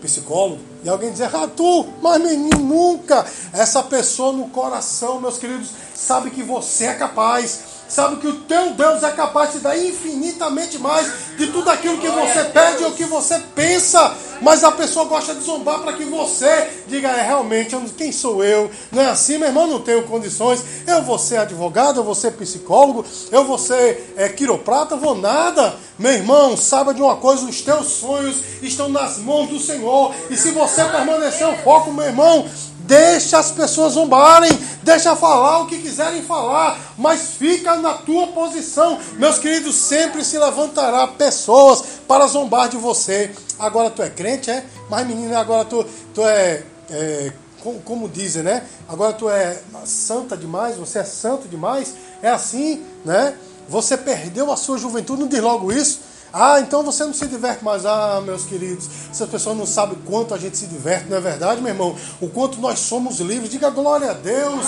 psicólogo, 0.00 0.60
e 0.84 0.88
alguém 0.88 1.10
dizer, 1.10 1.28
ah, 1.34 1.48
tu, 1.48 1.86
mas 2.00 2.22
menino, 2.22 2.58
nunca. 2.58 3.26
Essa 3.52 3.82
pessoa 3.82 4.32
no 4.32 4.48
coração, 4.48 5.20
meus 5.20 5.38
queridos, 5.38 5.70
sabe 5.94 6.30
que 6.30 6.42
você 6.42 6.86
é 6.86 6.94
capaz 6.94 7.60
Sabe 7.88 8.16
que 8.16 8.28
o 8.28 8.34
teu 8.40 8.74
Deus 8.74 9.02
é 9.02 9.10
capaz 9.10 9.52
de 9.52 9.60
dar 9.60 9.76
infinitamente 9.78 10.78
mais 10.78 11.10
de 11.38 11.46
tudo 11.46 11.70
aquilo 11.70 11.98
que 11.98 12.08
você 12.08 12.44
pede 12.44 12.84
ou 12.84 12.92
que 12.92 13.04
você 13.04 13.38
pensa. 13.54 14.14
Mas 14.40 14.62
a 14.62 14.70
pessoa 14.70 15.06
gosta 15.06 15.34
de 15.34 15.42
zombar 15.42 15.80
para 15.80 15.94
que 15.94 16.04
você 16.04 16.68
diga, 16.86 17.08
é 17.08 17.22
realmente, 17.22 17.74
quem 17.96 18.12
sou 18.12 18.44
eu? 18.44 18.70
Não 18.92 19.02
é 19.02 19.06
assim, 19.08 19.38
meu 19.38 19.48
irmão, 19.48 19.66
não 19.66 19.80
tenho 19.80 20.04
condições. 20.04 20.62
Eu 20.86 21.02
vou 21.02 21.18
ser 21.18 21.38
advogado, 21.38 22.00
eu 22.00 22.04
vou 22.04 22.14
ser 22.14 22.32
psicólogo, 22.32 23.04
eu 23.32 23.44
vou 23.44 23.58
ser 23.58 24.14
é, 24.16 24.28
quiroprata, 24.28 24.94
vou 24.94 25.16
nada. 25.16 25.74
Meu 25.98 26.12
irmão, 26.12 26.56
saiba 26.56 26.94
de 26.94 27.02
uma 27.02 27.16
coisa, 27.16 27.44
os 27.46 27.60
teus 27.62 27.86
sonhos 27.86 28.36
estão 28.62 28.88
nas 28.88 29.18
mãos 29.18 29.48
do 29.48 29.58
Senhor. 29.58 30.14
E 30.30 30.36
se 30.36 30.50
você 30.52 30.84
permanecer 30.84 31.46
o 31.48 31.56
foco, 31.58 31.90
meu 31.90 32.04
irmão, 32.04 32.48
Deixa 32.88 33.38
as 33.38 33.50
pessoas 33.50 33.92
zombarem, 33.92 34.50
deixa 34.82 35.14
falar 35.14 35.58
o 35.58 35.66
que 35.66 35.76
quiserem 35.76 36.22
falar, 36.22 36.94
mas 36.96 37.32
fica 37.32 37.76
na 37.76 37.92
tua 37.92 38.28
posição. 38.28 38.98
Meus 39.18 39.38
queridos, 39.38 39.74
sempre 39.74 40.24
se 40.24 40.38
levantará 40.38 41.06
pessoas 41.06 41.84
para 42.08 42.26
zombar 42.26 42.70
de 42.70 42.78
você. 42.78 43.30
Agora 43.58 43.90
tu 43.90 44.02
é 44.02 44.08
crente, 44.08 44.50
é? 44.50 44.64
Mas 44.88 45.06
menina, 45.06 45.38
agora 45.38 45.66
tu, 45.66 45.84
tu 46.14 46.22
é, 46.22 46.62
é 46.88 47.30
como, 47.62 47.78
como, 47.80 48.08
dizem, 48.08 48.42
né? 48.42 48.64
Agora 48.88 49.12
tu 49.12 49.28
é 49.28 49.60
santa 49.84 50.34
demais, 50.34 50.78
você 50.78 51.00
é 51.00 51.04
santo 51.04 51.46
demais. 51.46 51.92
É 52.22 52.30
assim, 52.30 52.82
né? 53.04 53.34
Você 53.68 53.98
perdeu 53.98 54.50
a 54.50 54.56
sua 54.56 54.78
juventude, 54.78 55.20
não 55.20 55.28
diz 55.28 55.42
logo 55.42 55.70
isso. 55.70 56.00
Ah, 56.32 56.60
então 56.60 56.82
você 56.82 57.04
não 57.04 57.14
se 57.14 57.26
diverte 57.26 57.64
mais. 57.64 57.86
Ah, 57.86 58.20
meus 58.24 58.44
queridos, 58.44 58.88
essas 59.10 59.28
pessoas 59.28 59.56
não 59.56 59.66
sabem 59.66 59.96
quanto 60.04 60.34
a 60.34 60.38
gente 60.38 60.56
se 60.56 60.66
diverte, 60.66 61.08
não 61.08 61.16
é 61.16 61.20
verdade, 61.20 61.60
meu 61.60 61.70
irmão? 61.70 61.96
O 62.20 62.28
quanto 62.28 62.60
nós 62.60 62.78
somos 62.78 63.20
livres. 63.20 63.50
Diga 63.50 63.70
glória 63.70 64.10
a 64.10 64.14
Deus. 64.14 64.66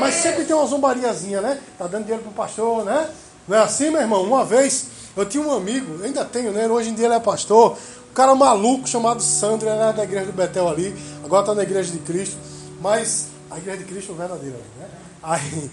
Mas 0.00 0.14
sempre 0.14 0.44
tem 0.44 0.54
uma 0.54 0.66
zombariazinha, 0.66 1.40
né? 1.40 1.60
Tá 1.78 1.86
dando 1.86 2.04
dinheiro 2.04 2.22
pro 2.22 2.32
pastor, 2.32 2.84
né? 2.84 3.08
Não 3.46 3.56
é 3.58 3.60
assim, 3.60 3.90
meu 3.90 4.00
irmão? 4.00 4.22
Uma 4.22 4.44
vez 4.44 4.86
eu 5.16 5.24
tinha 5.24 5.42
um 5.42 5.52
amigo, 5.52 6.02
ainda 6.02 6.24
tenho, 6.24 6.52
né? 6.52 6.66
Hoje 6.66 6.90
em 6.90 6.94
dia 6.94 7.06
ele 7.06 7.14
é 7.14 7.20
pastor. 7.20 7.76
Um 8.10 8.14
cara 8.14 8.34
maluco 8.34 8.88
chamado 8.88 9.22
Sandro, 9.22 9.68
ele 9.68 9.76
era 9.76 9.92
da 9.92 10.04
igreja 10.04 10.26
do 10.26 10.32
Betel 10.32 10.68
ali, 10.68 10.94
agora 11.24 11.42
está 11.42 11.54
na 11.54 11.62
igreja 11.62 11.90
de 11.92 11.98
Cristo. 11.98 12.36
Mas 12.80 13.26
a 13.50 13.58
igreja 13.58 13.78
de 13.78 13.84
Cristo 13.84 14.12
é 14.12 14.14
verdadeira, 14.14 14.56
né? 14.78 14.88
Aí 15.22 15.70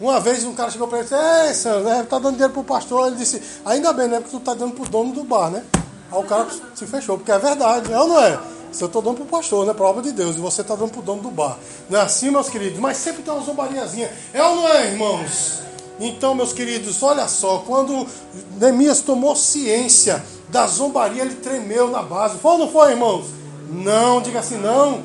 uma 0.00 0.18
vez 0.20 0.44
um 0.44 0.54
cara 0.54 0.70
chegou 0.70 0.88
para 0.88 0.98
ele 0.98 1.06
e 1.06 1.10
disse, 1.10 1.22
é, 1.22 1.54
Sandro, 1.54 1.88
é, 1.88 2.02
tá 2.02 2.18
dando 2.18 2.32
dinheiro 2.32 2.52
pro 2.52 2.64
pastor. 2.64 3.06
Ele 3.06 3.16
disse, 3.16 3.40
ainda 3.64 3.92
bem, 3.92 4.08
né? 4.08 4.18
Porque 4.18 4.36
tu 4.36 4.40
tá 4.40 4.54
dando 4.54 4.74
pro 4.74 4.88
dono 4.88 5.12
do 5.12 5.24
bar, 5.24 5.50
né? 5.50 5.62
Aí 6.10 6.18
o 6.18 6.24
cara 6.24 6.46
se 6.74 6.86
fechou, 6.86 7.16
porque 7.16 7.32
é 7.32 7.38
verdade, 7.38 7.92
é 7.92 7.98
ou 7.98 8.08
não 8.08 8.20
é? 8.20 8.38
Se 8.72 8.82
eu 8.82 8.88
tô 8.88 9.00
dando 9.00 9.16
pro 9.16 9.26
pastor, 9.26 9.64
né? 9.66 9.72
Prova 9.72 10.02
de 10.02 10.10
Deus, 10.10 10.34
e 10.36 10.40
você 10.40 10.64
tá 10.64 10.74
dando 10.74 10.90
pro 10.90 11.00
dono 11.00 11.22
do 11.22 11.30
bar. 11.30 11.56
Não 11.88 11.98
é 11.98 12.02
assim, 12.02 12.30
meus 12.30 12.48
queridos? 12.48 12.78
Mas 12.80 12.96
sempre 12.96 13.22
tem 13.22 13.32
uma 13.32 13.42
zombariazinha. 13.42 14.10
É 14.32 14.42
ou 14.42 14.56
não 14.56 14.68
é, 14.68 14.90
irmãos? 14.90 15.60
Então, 16.00 16.34
meus 16.34 16.52
queridos, 16.52 17.00
olha 17.02 17.28
só, 17.28 17.58
quando 17.58 18.04
Neemias 18.58 19.00
tomou 19.00 19.36
ciência 19.36 20.24
da 20.48 20.66
zombaria, 20.66 21.22
ele 21.22 21.36
tremeu 21.36 21.88
na 21.88 22.02
base. 22.02 22.36
Foi 22.38 22.52
ou 22.52 22.58
não 22.58 22.68
foi, 22.68 22.90
irmãos? 22.90 23.26
Não, 23.68 24.20
diga 24.20 24.40
assim, 24.40 24.58
não. 24.58 25.02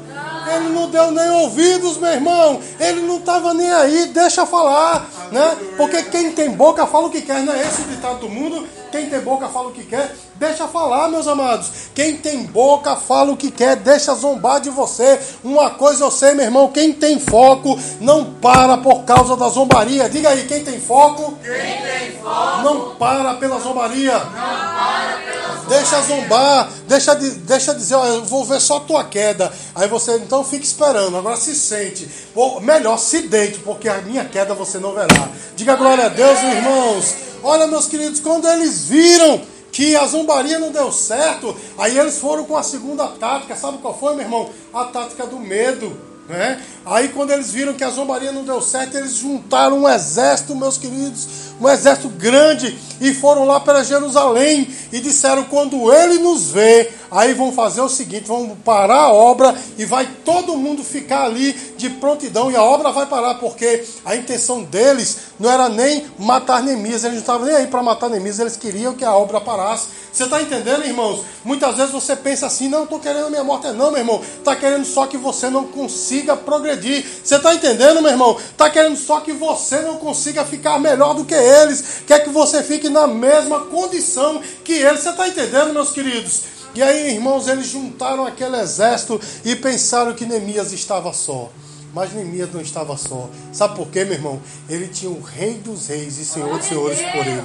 Ele 0.48 0.70
não 0.70 0.90
deu 0.90 1.12
nem 1.12 1.30
ouvidos, 1.30 1.98
meu 1.98 2.12
irmão. 2.12 2.60
Ele 2.80 3.02
não 3.02 3.18
estava 3.18 3.54
nem 3.54 3.72
aí, 3.72 4.08
deixa 4.08 4.46
falar, 4.46 5.08
né? 5.32 5.58
Porque 5.78 6.04
quem 6.04 6.32
tem 6.32 6.52
boca 6.52 6.88
fala 6.88 7.08
o 7.08 7.10
que 7.10 7.22
quer, 7.22 7.44
não 7.44 7.54
é 7.54 7.62
esse 7.62 7.82
o 7.82 7.86
ditado 7.86 8.20
do 8.20 8.30
mundo? 8.30 8.68
Quem 8.92 9.08
tem 9.08 9.20
boca 9.20 9.48
fala 9.50 9.68
o 9.68 9.72
que 9.72 9.84
quer, 9.84 10.16
deixa 10.36 10.68
falar, 10.68 11.10
meus 11.10 11.28
amados. 11.28 11.70
Quem 11.94 12.18
tem 12.18 12.44
boca 12.44 12.96
fala 12.96 13.32
o 13.32 13.38
que 13.38 13.52
quer, 13.52 13.76
deixa 13.76 14.16
zombar 14.16 14.60
de 14.60 14.72
você. 14.72 15.20
Uma 15.44 15.72
coisa 15.72 16.04
eu 16.04 16.12
sei, 16.12 16.34
meu 16.34 16.46
irmão, 16.46 16.70
quem 16.70 16.92
tem 16.92 17.20
foco 17.20 17.80
não 18.02 18.34
para 18.34 18.78
por 18.78 19.04
causa 19.04 19.38
da 19.38 19.48
zombaria. 19.50 20.10
Diga 20.10 20.30
aí, 20.30 20.48
quem 20.48 20.64
tem 20.64 20.80
foco? 20.80 21.38
Quem 21.44 21.54
tem 21.54 22.20
foco 22.20 22.62
não 22.64 22.96
para 22.96 23.36
pela 23.36 23.60
zombaria. 23.60 24.14
Não 24.14 24.32
para 24.32 24.34
pela 24.34 25.30
zombaria. 25.30 25.39
Deixa 25.70 26.02
zombar, 26.02 26.70
deixa, 26.88 27.14
de, 27.16 27.30
deixa 27.30 27.76
dizer, 27.76 27.96
ó, 27.96 28.06
eu 28.06 28.26
vou 28.26 28.44
ver 28.44 28.60
só 28.60 28.80
tua 28.80 29.04
queda. 29.04 29.54
Aí 29.76 29.88
você 29.88 30.16
então 30.18 30.44
fica 30.44 30.64
esperando, 30.64 31.16
agora 31.16 31.38
se 31.38 31.56
sente. 31.56 32.10
Ou, 32.36 32.60
melhor, 32.60 32.98
se 32.98 33.22
deite, 33.22 33.60
porque 33.60 33.88
a 33.88 34.02
minha 34.02 34.26
queda 34.26 34.56
você 34.56 34.80
não 34.80 34.94
verá. 34.94 35.30
Diga 35.56 35.76
glória 35.76 36.08
a 36.08 36.10
Deus, 36.10 36.40
irmãos. 36.40 37.16
Olha, 37.44 37.68
meus 37.68 37.86
queridos, 37.86 38.20
quando 38.20 38.48
eles 38.48 38.86
viram 38.86 39.42
que 39.72 39.96
a 39.96 40.06
zombaria 40.08 40.58
não 40.58 40.72
deu 40.72 40.92
certo, 40.92 41.56
aí 41.78 41.98
eles 41.98 42.18
foram 42.18 42.44
com 42.46 42.58
a 42.58 42.64
segunda 42.64 43.08
tática. 43.08 43.56
Sabe 43.56 43.78
qual 43.78 43.98
foi, 43.98 44.16
meu 44.16 44.26
irmão? 44.26 44.50
A 44.74 44.86
tática 44.86 45.28
do 45.28 45.40
medo. 45.40 46.10
Né? 46.30 46.64
Aí 46.86 47.10
quando 47.10 47.32
eles 47.32 47.50
viram 47.50 47.74
que 47.74 47.84
a 47.84 47.90
zombaria 47.90 48.32
não 48.32 48.44
deu 48.44 48.62
certo, 48.62 48.96
eles 48.96 49.16
juntaram 49.16 49.80
um 49.80 49.90
exército, 49.90 50.56
meus 50.56 50.78
queridos, 50.78 51.28
um 51.60 51.70
exército 51.70 52.10
grande, 52.10 52.78
e 53.02 53.14
foram 53.14 53.46
lá 53.46 53.60
para 53.60 53.84
Jerusalém 53.84 54.68
e 54.92 55.00
disseram: 55.00 55.44
quando 55.46 55.92
ele 55.94 56.20
nos 56.20 56.52
vê, 56.52 56.92
aí 57.10 57.34
vão 57.34 57.52
fazer 57.52 57.82
o 57.82 57.90
seguinte: 57.90 58.28
vão 58.28 58.58
parar 58.64 59.04
a 59.04 59.14
obra 59.14 59.56
e 59.78 59.86
vai 59.86 60.08
todo 60.26 60.58
mundo 60.58 60.84
ficar 60.84 61.24
ali 61.24 61.54
de 61.78 61.90
prontidão, 61.90 62.52
e 62.52 62.56
a 62.56 62.64
obra 62.64 62.92
vai 62.92 63.06
parar, 63.06 63.36
porque 63.36 63.84
a 64.04 64.16
intenção 64.16 64.64
deles 64.64 65.18
não 65.40 65.50
era 65.50 65.70
nem 65.70 66.06
matar 66.18 66.62
Neemias, 66.62 67.04
eles 67.04 67.16
não 67.16 67.22
estavam 67.22 67.48
nem 67.48 67.56
aí 67.56 67.68
para 67.68 67.82
matar 67.82 68.10
Neemias, 68.10 68.40
eles 68.40 68.58
queriam 68.58 68.94
que 68.94 69.06
a 69.06 69.16
obra 69.16 69.40
parasse. 69.40 69.88
Você 70.12 70.24
está 70.24 70.42
entendendo, 70.42 70.86
irmãos? 70.86 71.24
Muitas 71.46 71.78
vezes 71.78 71.92
você 71.92 72.16
pensa 72.16 72.48
assim: 72.48 72.68
não, 72.68 72.84
estou 72.84 73.00
querendo 73.00 73.28
a 73.28 73.30
minha 73.30 73.44
morte, 73.44 73.68
não, 73.68 73.92
meu 73.92 74.00
irmão, 74.00 74.22
está 74.38 74.56
querendo 74.56 74.86
só 74.86 75.08
que 75.08 75.18
você 75.18 75.50
não 75.50 75.66
consiga 75.66 76.36
progredir. 76.36 77.06
Você 77.24 77.36
está 77.36 77.54
entendendo, 77.54 78.02
meu 78.02 78.12
irmão? 78.12 78.38
Está 78.38 78.70
querendo 78.70 78.98
só 78.98 79.22
que 79.22 79.32
você 79.32 79.80
não 79.80 79.98
consiga 79.98 80.44
ficar 80.44 80.80
melhor 80.80 81.14
do 81.14 81.24
que 81.24 81.36
eles, 81.50 82.04
quer 82.06 82.24
que 82.24 82.30
você 82.30 82.64
fique 82.64 82.90
na 82.90 83.08
mesma 83.08 83.62
condição 83.66 84.42
que 84.64 84.74
eles. 84.74 85.02
Você 85.02 85.10
está 85.10 85.28
entendendo, 85.28 85.74
meus 85.74 85.92
queridos? 85.92 86.44
E 86.76 86.84
aí, 86.84 87.16
irmãos, 87.16 87.48
eles 87.48 87.68
juntaram 87.68 88.26
aquele 88.26 88.56
exército 88.58 89.20
e 89.44 89.56
pensaram 89.56 90.14
que 90.14 90.26
Neemias 90.26 90.72
estava 90.72 91.12
só. 91.12 91.52
Mas 91.94 92.14
Neemias 92.14 92.54
não 92.54 92.62
estava 92.62 92.96
só. 92.96 93.28
Sabe 93.52 93.76
por 93.76 93.88
quê, 93.88 94.06
meu 94.06 94.14
irmão? 94.14 94.40
Ele 94.70 94.88
tinha 94.88 95.10
o 95.10 95.20
rei 95.22 95.56
dos 95.56 95.88
reis 95.88 96.18
e 96.20 96.26
senhor 96.26 96.58
dos 96.58 96.68
senhores 96.68 97.00
por 97.00 97.26
ele. 97.26 97.44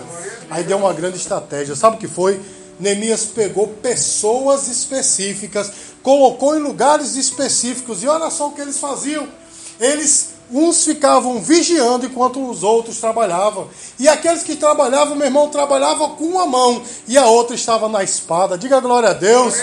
Aí 0.50 0.62
deu 0.62 0.76
uma 0.76 0.92
grande 0.92 1.16
estratégia. 1.16 1.74
Sabe 1.74 1.96
o 1.96 1.98
que 1.98 2.06
foi? 2.06 2.40
Neemias 2.78 3.24
pegou 3.24 3.68
pessoas 3.68 4.68
específicas, 4.68 5.72
colocou 6.02 6.54
em 6.56 6.60
lugares 6.60 7.16
específicos. 7.16 8.02
E 8.02 8.06
olha 8.06 8.30
só 8.30 8.48
o 8.48 8.52
que 8.52 8.60
eles 8.60 8.78
faziam. 8.78 9.26
Eles 9.80 10.33
Uns 10.50 10.84
ficavam 10.84 11.40
vigiando 11.40 12.06
enquanto 12.06 12.48
os 12.48 12.62
outros 12.62 12.98
trabalhavam. 12.98 13.68
E 13.98 14.06
aqueles 14.06 14.42
que 14.42 14.56
trabalhavam, 14.56 15.16
meu 15.16 15.26
irmão, 15.26 15.48
trabalhavam 15.48 16.10
com 16.10 16.24
uma 16.24 16.46
mão 16.46 16.82
e 17.08 17.16
a 17.16 17.26
outra 17.26 17.54
estava 17.54 17.88
na 17.88 18.02
espada. 18.02 18.58
Diga 18.58 18.80
glória 18.80 19.10
a 19.10 19.12
Deus. 19.14 19.54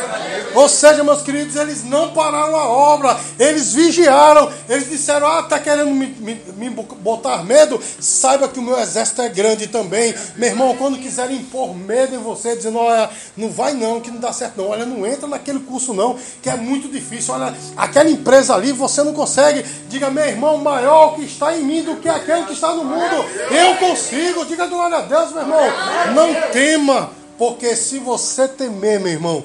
Ou 0.55 0.67
seja, 0.67 1.03
meus 1.03 1.21
queridos, 1.21 1.55
eles 1.55 1.83
não 1.83 2.11
pararam 2.11 2.55
a 2.55 2.67
obra, 2.67 3.17
eles 3.39 3.73
vigiaram. 3.73 4.51
Eles 4.67 4.89
disseram: 4.89 5.27
Ah, 5.27 5.41
está 5.41 5.59
querendo 5.59 5.91
me, 5.91 6.07
me, 6.07 6.41
me, 6.57 6.69
botar 6.69 7.43
medo? 7.43 7.79
Saiba 7.99 8.47
que 8.47 8.59
o 8.59 8.63
meu 8.63 8.77
exército 8.79 9.21
é 9.21 9.29
grande 9.29 9.67
também. 9.67 10.13
Meu 10.35 10.49
irmão, 10.49 10.75
quando 10.77 10.97
quiserem 10.97 11.37
impor 11.37 11.75
medo 11.75 12.15
em 12.15 12.19
você, 12.19 12.55
dizendo: 12.55 12.79
Olha, 12.79 13.09
não 13.37 13.49
vai 13.49 13.73
não, 13.73 14.01
que 14.01 14.11
não 14.11 14.19
dá 14.19 14.33
certo 14.33 14.57
não. 14.57 14.69
Olha, 14.69 14.85
não 14.85 15.05
entra 15.05 15.27
naquele 15.27 15.59
curso 15.59 15.93
não, 15.93 16.17
que 16.41 16.49
é 16.49 16.55
muito 16.55 16.87
difícil. 16.87 17.33
Olha, 17.33 17.55
aquela 17.77 18.09
empresa 18.09 18.53
ali 18.53 18.71
você 18.71 19.03
não 19.03 19.13
consegue. 19.13 19.63
Diga, 19.87 20.09
meu 20.09 20.25
irmão, 20.25 20.57
maior 20.71 21.15
que 21.15 21.23
está 21.23 21.55
em 21.55 21.63
mim 21.63 21.83
do 21.83 21.97
que 21.97 22.07
aquele 22.07 22.45
que 22.45 22.53
está 22.53 22.73
no 22.73 22.85
mundo. 22.85 23.25
Eu 23.51 23.75
consigo. 23.77 24.45
Diga 24.45 24.67
glória 24.67 24.97
a 24.97 25.01
Deus, 25.01 25.31
meu 25.31 25.41
irmão. 25.41 25.65
Não 26.15 26.33
tema, 26.51 27.11
porque 27.37 27.75
se 27.75 27.99
você 27.99 28.47
temer, 28.47 28.99
meu 28.99 29.11
irmão, 29.11 29.43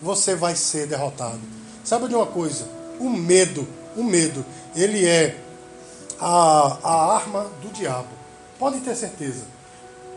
você 0.00 0.34
vai 0.34 0.54
ser 0.54 0.86
derrotado. 0.86 1.40
Sabe 1.84 2.08
de 2.08 2.14
uma 2.14 2.24
coisa? 2.26 2.66
O 3.00 3.10
medo, 3.10 3.66
o 3.96 4.04
medo, 4.04 4.46
ele 4.76 5.06
é 5.06 5.36
a, 6.20 6.78
a 6.82 7.14
arma 7.16 7.46
do 7.62 7.70
diabo. 7.70 8.08
Pode 8.58 8.80
ter 8.80 8.94
certeza. 8.94 9.42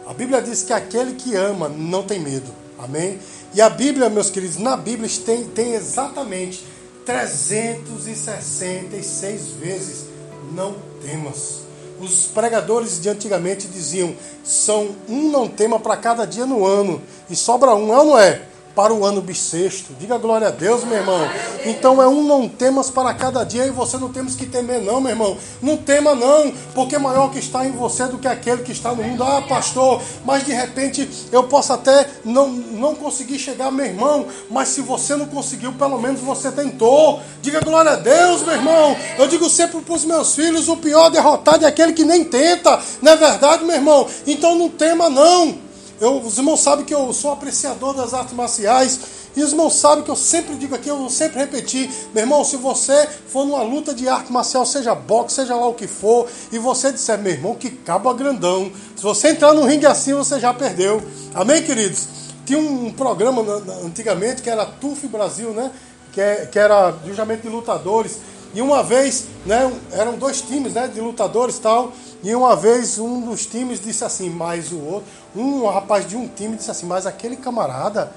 A 0.08 0.14
Bíblia 0.14 0.42
diz 0.42 0.64
que 0.64 0.74
aquele 0.74 1.14
que 1.14 1.36
ama 1.36 1.70
não 1.70 2.04
tem 2.04 2.20
medo. 2.20 2.52
Amém? 2.78 3.18
E 3.54 3.62
a 3.62 3.70
Bíblia, 3.70 4.10
meus 4.10 4.30
queridos, 4.30 4.58
na 4.58 4.76
Bíblia 4.76 5.10
tem, 5.24 5.46
tem 5.46 5.74
exatamente 5.74 6.66
366 7.06 9.48
vezes 9.60 10.11
não 10.54 10.76
temas. 11.02 11.62
Os 12.00 12.28
pregadores 12.28 13.00
de 13.00 13.10
antigamente 13.10 13.68
diziam: 13.68 14.16
são 14.44 14.96
um 15.08 15.30
não 15.30 15.48
tema 15.48 15.80
para 15.80 15.98
cada 15.98 16.26
dia 16.26 16.46
no 16.46 16.66
ano, 16.66 17.02
e 17.30 17.36
sobra 17.36 17.76
um, 17.76 17.94
é 17.94 18.00
ou 18.00 18.06
não 18.06 18.18
é? 18.18 18.42
Para 18.76 18.94
o 18.94 19.06
ano 19.06 19.22
bissexto. 19.22 19.94
Diga 20.00 20.18
glória 20.18 20.48
a 20.48 20.52
Deus, 20.52 20.84
meu 20.84 20.98
irmão. 20.98 21.20
Então 21.66 22.02
é 22.02 22.08
um 22.08 22.24
não 22.24 22.48
temas 22.48 22.90
para 22.90 23.14
cada 23.14 23.44
dia 23.44 23.66
e 23.66 23.72
você 23.72 23.98
não 23.98 24.10
temos 24.10 24.36
que 24.36 24.46
temer, 24.46 24.82
não, 24.82 25.02
meu 25.02 25.12
irmão. 25.12 25.38
Não 25.62 25.78
tema, 25.78 26.16
não, 26.16 26.52
porque 26.74 26.98
maior 26.98 27.32
que 27.32 27.40
está 27.40 27.66
em 27.66 27.72
você 27.72 28.06
do 28.08 28.18
que 28.18 28.28
aquele 28.28 28.64
que 28.64 28.72
está 28.72 28.94
no 28.94 29.04
mundo. 29.04 29.24
Ah, 29.24 29.42
pastor, 29.42 30.02
mas 30.26 30.46
de 30.46 30.54
repente 30.54 31.10
eu 31.32 31.44
posso 31.44 31.74
até 31.74 32.08
não, 32.24 32.50
não 32.50 32.96
conseguir 32.96 33.40
chegar, 33.40 33.72
meu 33.72 33.86
irmão. 33.86 34.26
Mas 34.50 34.70
se 34.70 34.82
você 34.82 35.16
não 35.16 35.26
conseguiu, 35.26 35.74
pelo 35.74 36.00
menos 36.00 36.22
você 36.22 36.52
tentou. 36.52 37.22
Diga 37.42 37.60
glória 37.62 37.92
a 37.92 37.96
Deus, 37.96 38.44
meu 38.44 38.54
irmão. 38.54 38.96
Eu 39.18 39.28
digo 39.28 39.50
sempre 39.50 39.82
para 39.82 39.94
os 39.94 40.06
meus 40.06 40.36
filhos: 40.36 40.68
o 40.68 40.78
pior 40.78 41.10
derrotado 41.10 41.66
é 41.66 41.68
aquele 41.68 41.94
que 41.94 42.04
nem 42.04 42.24
tenta. 42.24 42.80
Não 43.02 43.12
é 43.12 43.16
verdade, 43.16 43.64
meu 43.64 43.76
irmão? 43.76 44.08
Então 44.26 44.56
não 44.56 44.70
tema, 44.70 45.10
não. 45.10 45.71
Eu, 46.02 46.18
os 46.18 46.36
irmãos 46.36 46.60
sabem 46.60 46.84
que 46.84 46.96
eu 46.96 47.14
sou 47.14 47.32
apreciador 47.32 47.94
das 47.94 48.12
artes 48.12 48.34
marciais. 48.34 49.00
E 49.36 49.44
os 49.44 49.52
irmãos 49.52 49.76
sabem 49.76 50.04
que 50.04 50.10
eu 50.10 50.16
sempre 50.16 50.56
digo 50.56 50.74
aqui, 50.74 50.90
eu 50.90 51.08
sempre 51.10 51.40
repetir, 51.40 51.90
meu 52.14 52.24
irmão, 52.24 52.44
se 52.44 52.58
você 52.58 53.08
for 53.28 53.46
numa 53.46 53.62
luta 53.62 53.94
de 53.94 54.10
arte 54.10 54.30
marcial, 54.30 54.66
seja 54.66 54.94
boxe, 54.94 55.36
seja 55.36 55.56
lá 55.56 55.68
o 55.68 55.74
que 55.74 55.88
for, 55.88 56.28
e 56.52 56.58
você 56.58 56.92
disser, 56.92 57.18
meu 57.18 57.32
irmão, 57.32 57.56
que 57.56 57.70
cabo 57.70 58.14
grandão, 58.14 58.70
se 58.94 59.02
você 59.02 59.30
entrar 59.30 59.54
no 59.54 59.64
ringue 59.64 59.86
assim, 59.86 60.14
você 60.14 60.38
já 60.38 60.54
perdeu. 60.54 61.02
Amém, 61.34 61.62
queridos? 61.64 62.08
Tinha 62.46 62.60
um 62.60 62.92
programa 62.92 63.42
antigamente 63.86 64.42
que 64.42 64.50
era 64.50 64.66
TUF 64.66 65.08
Brasil, 65.08 65.52
né? 65.52 65.72
Que, 66.12 66.20
é, 66.20 66.46
que 66.48 66.60
era 66.60 66.94
justamente 67.06 67.44
de 67.44 67.48
lutadores. 67.48 68.18
E 68.54 68.62
uma 68.62 68.84
vez, 68.84 69.28
né, 69.46 69.72
eram 69.92 70.18
dois 70.18 70.42
times 70.42 70.74
né, 70.74 70.88
de 70.88 71.00
lutadores 71.00 71.58
e 71.58 71.62
tal. 71.62 71.94
E 72.24 72.36
uma 72.36 72.56
vez 72.56 73.00
um 73.00 73.22
dos 73.22 73.46
times 73.46 73.82
disse 73.82 74.04
assim, 74.04 74.30
mais 74.30 74.72
o 74.72 74.80
outro, 74.80 75.08
um 75.36 75.66
rapaz 75.68 76.08
de 76.08 76.16
um 76.16 76.28
time 76.28 76.56
disse 76.56 76.70
assim, 76.70 76.86
mas 76.86 77.06
aquele 77.06 77.36
camarada, 77.36 78.12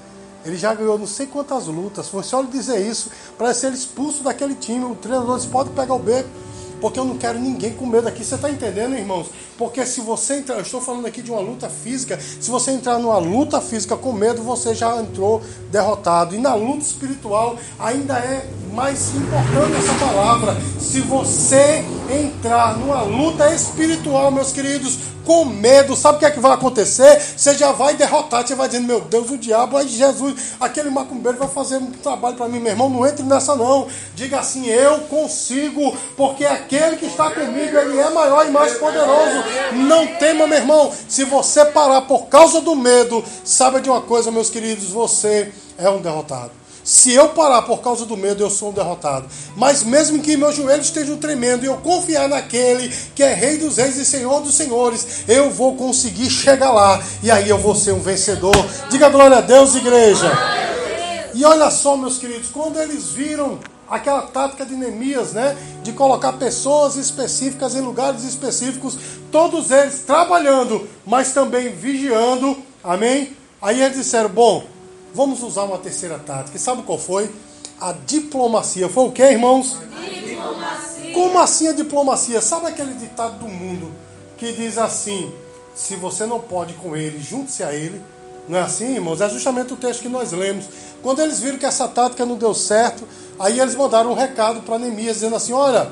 ele 0.45 0.57
já 0.57 0.73
ganhou 0.73 0.99
não 0.99 1.07
sei 1.07 1.25
quantas 1.25 1.67
lutas. 1.67 2.09
Foi 2.09 2.23
só 2.23 2.39
ele 2.39 2.49
dizer 2.49 2.79
isso 2.85 3.09
para 3.37 3.53
ser 3.53 3.71
expulso 3.73 4.23
daquele 4.23 4.55
time. 4.55 4.85
O 4.85 4.95
treinador 4.95 5.37
disse, 5.37 5.47
pode 5.47 5.69
pegar 5.71 5.93
o 5.93 5.99
beco 5.99 6.29
porque 6.81 6.99
eu 6.99 7.05
não 7.05 7.17
quero 7.17 7.39
ninguém 7.39 7.73
com 7.73 7.85
medo 7.85 8.07
aqui. 8.07 8.23
Você 8.23 8.35
está 8.35 8.49
entendendo, 8.49 8.95
irmãos? 8.95 9.27
Porque 9.57 9.85
se 9.85 10.01
você 10.01 10.35
entrar, 10.35 10.55
eu 10.55 10.61
estou 10.61 10.81
falando 10.81 11.05
aqui 11.05 11.21
de 11.21 11.31
uma 11.31 11.39
luta 11.39 11.69
física, 11.69 12.19
se 12.19 12.49
você 12.49 12.71
entrar 12.71 12.99
numa 12.99 13.17
luta 13.17 13.61
física 13.61 13.95
com 13.95 14.11
medo, 14.11 14.43
você 14.43 14.75
já 14.75 14.97
entrou 14.97 15.41
derrotado. 15.71 16.35
E 16.35 16.37
na 16.37 16.53
luta 16.55 16.79
espiritual 16.79 17.57
ainda 17.79 18.17
é 18.17 18.49
mais 18.73 19.15
importante 19.15 19.77
essa 19.77 20.05
palavra. 20.05 20.57
Se 20.79 20.99
você 20.99 21.85
entrar 22.09 22.77
numa 22.77 23.01
luta 23.03 23.53
espiritual, 23.53 24.29
meus 24.29 24.51
queridos, 24.51 24.99
com 25.25 25.45
medo, 25.45 25.95
sabe 25.95 26.17
o 26.17 26.19
que 26.19 26.25
é 26.25 26.31
que 26.31 26.39
vai 26.39 26.51
acontecer? 26.51 27.19
Você 27.35 27.55
já 27.55 27.71
vai 27.71 27.95
derrotar, 27.95 28.45
você 28.45 28.55
vai 28.55 28.67
dizendo, 28.67 28.87
meu 28.87 29.01
Deus, 29.01 29.29
o 29.29 29.37
diabo, 29.37 29.77
aí 29.77 29.87
Jesus, 29.87 30.53
aquele 30.59 30.89
macumbeiro 30.89 31.37
vai 31.37 31.47
fazer 31.47 31.77
um 31.77 31.91
trabalho 31.91 32.35
para 32.35 32.47
mim, 32.47 32.59
meu 32.59 32.71
irmão, 32.71 32.89
não 32.89 33.05
entre 33.05 33.23
nessa 33.23 33.55
não. 33.55 33.87
Diga 34.13 34.39
assim, 34.39 34.67
eu 34.67 34.99
consigo, 35.01 35.95
porque 36.15 36.45
aquele 36.45 36.97
que 36.97 37.07
está 37.07 37.31
comigo, 37.31 37.77
ele 37.77 37.99
é 37.99 38.09
maior 38.09 38.47
e 38.47 38.51
mais 38.51 38.73
poderoso. 38.73 39.43
Não 39.73 40.07
tema, 40.15 40.47
meu 40.47 40.57
irmão, 40.57 40.91
se 41.07 41.23
você 41.23 41.65
parar 41.65 42.01
por 42.01 42.27
causa 42.27 42.61
do 42.61 42.75
medo, 42.75 43.23
sabe 43.43 43.81
de 43.81 43.89
uma 43.89 44.01
coisa, 44.01 44.31
meus 44.31 44.49
queridos, 44.49 44.89
você 44.89 45.51
é 45.77 45.89
um 45.89 46.01
derrotado. 46.01 46.64
Se 46.85 47.11
eu 47.11 47.29
parar 47.29 47.63
por 47.63 47.81
causa 47.81 48.05
do 48.05 48.15
medo, 48.15 48.43
eu 48.43 48.49
sou 48.51 48.69
um 48.69 48.71
derrotado. 48.71 49.27
Mas 49.57 49.81
mesmo 49.81 50.21
que 50.21 50.37
meus 50.37 50.55
joelhos 50.55 50.85
estejam 50.85 51.17
tremendo 51.17 51.63
e 51.63 51.65
eu 51.65 51.77
confiar 51.77 52.29
naquele 52.29 52.93
que 53.15 53.23
é 53.23 53.33
Rei 53.33 53.57
dos 53.57 53.77
Reis 53.77 53.97
e 53.97 54.05
Senhor 54.05 54.39
dos 54.41 54.53
Senhores, 54.53 55.23
eu 55.27 55.49
vou 55.49 55.75
conseguir 55.75 56.29
chegar 56.29 56.71
lá 56.71 57.01
e 57.23 57.31
aí 57.31 57.49
eu 57.49 57.57
vou 57.57 57.73
ser 57.73 57.91
um 57.91 57.99
vencedor. 57.99 58.55
Diga 58.87 59.09
glória 59.09 59.37
a 59.37 59.41
Deus, 59.41 59.73
igreja. 59.73 60.31
E 61.33 61.43
olha 61.43 61.71
só, 61.71 61.97
meus 61.97 62.19
queridos, 62.19 62.49
quando 62.51 62.79
eles 62.79 63.09
viram 63.09 63.57
aquela 63.89 64.21
tática 64.21 64.63
de 64.63 64.75
Neemias, 64.75 65.33
né, 65.33 65.57
de 65.81 65.91
colocar 65.91 66.33
pessoas 66.33 66.97
específicas 66.97 67.73
em 67.73 67.81
lugares 67.81 68.23
específicos, 68.23 68.95
todos 69.31 69.71
eles 69.71 70.01
trabalhando, 70.01 70.87
mas 71.03 71.33
também 71.33 71.69
vigiando, 71.69 72.55
amém? 72.83 73.35
Aí 73.59 73.81
eles 73.81 73.97
disseram: 73.97 74.29
bom, 74.29 74.74
vamos 75.15 75.41
usar 75.41 75.63
uma 75.63 75.77
terceira 75.77 76.19
tática. 76.19 76.57
E 76.57 76.59
sabe 76.59 76.83
qual 76.83 76.99
foi? 76.99 77.33
A 77.79 77.93
diplomacia. 77.93 78.89
Foi 78.89 79.05
o 79.05 79.11
que, 79.11 79.23
irmãos? 79.23 79.77
Diplomacia. 80.03 81.13
Como 81.13 81.39
assim 81.39 81.67
a 81.69 81.71
diplomacia? 81.71 82.41
Sabe 82.41 82.67
aquele 82.67 82.93
ditado 82.93 83.39
do 83.39 83.47
mundo 83.47 83.91
que 84.37 84.51
diz 84.51 84.77
assim: 84.77 85.31
se 85.73 85.95
você 85.95 86.25
não 86.25 86.39
pode 86.39 86.73
com 86.73 86.95
ele, 86.95 87.19
junte-se 87.19 87.63
a 87.63 87.73
ele. 87.73 88.01
Não 88.47 88.59
é 88.59 88.61
assim, 88.61 88.93
irmãos? 88.93 89.21
É 89.21 89.29
justamente 89.29 89.73
o 89.73 89.77
texto 89.77 90.01
que 90.01 90.09
nós 90.09 90.31
lemos. 90.31 90.65
Quando 91.01 91.21
eles 91.21 91.39
viram 91.39 91.57
que 91.57 91.65
essa 91.65 91.87
tática 91.87 92.25
não 92.25 92.35
deu 92.35 92.53
certo, 92.53 93.07
aí 93.39 93.59
eles 93.59 93.73
mandaram 93.73 94.11
um 94.11 94.13
recado 94.13 94.61
para 94.61 94.77
Neemias, 94.77 95.15
dizendo 95.15 95.35
assim: 95.35 95.53
Olha, 95.53 95.89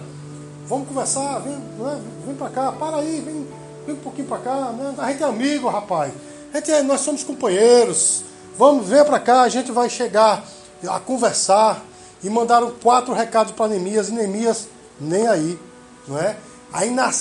vamos 0.67 0.87
conversar, 0.87 1.39
vem, 1.39 1.53
é? 1.53 1.97
vem 2.25 2.35
para 2.35 2.49
cá, 2.49 2.71
para 2.71 2.97
aí, 2.97 3.21
vem, 3.25 3.47
vem 3.85 3.95
um 3.95 3.99
pouquinho 3.99 4.27
para 4.27 4.37
cá. 4.39 4.71
Né? 4.71 4.93
A 4.97 5.11
gente 5.11 5.23
é 5.23 5.25
amigo, 5.25 5.67
rapaz. 5.69 6.13
A 6.53 6.57
gente 6.57 6.71
é, 6.71 6.83
nós 6.83 7.01
somos 7.01 7.23
companheiros. 7.23 8.23
Vamos, 8.57 8.87
ver 8.87 9.03
para 9.05 9.19
cá, 9.19 9.41
a 9.41 9.49
gente 9.49 9.71
vai 9.71 9.89
chegar 9.89 10.43
a 10.87 10.99
conversar. 10.99 11.83
E 12.23 12.29
mandaram 12.29 12.71
quatro 12.81 13.13
recados 13.13 13.51
para 13.51 13.67
Neemias, 13.67 14.07
e 14.07 14.13
Neemias 14.13 14.69
nem 14.97 15.27
aí, 15.27 15.59
não 16.07 16.17
é? 16.17 16.37
Aí 16.71 16.89
na, 16.89 17.11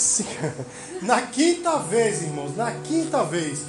na 1.03 1.23
quinta 1.23 1.77
vez, 1.79 2.23
irmãos, 2.23 2.57
na 2.57 2.71
quinta 2.71 3.25
vez, 3.25 3.63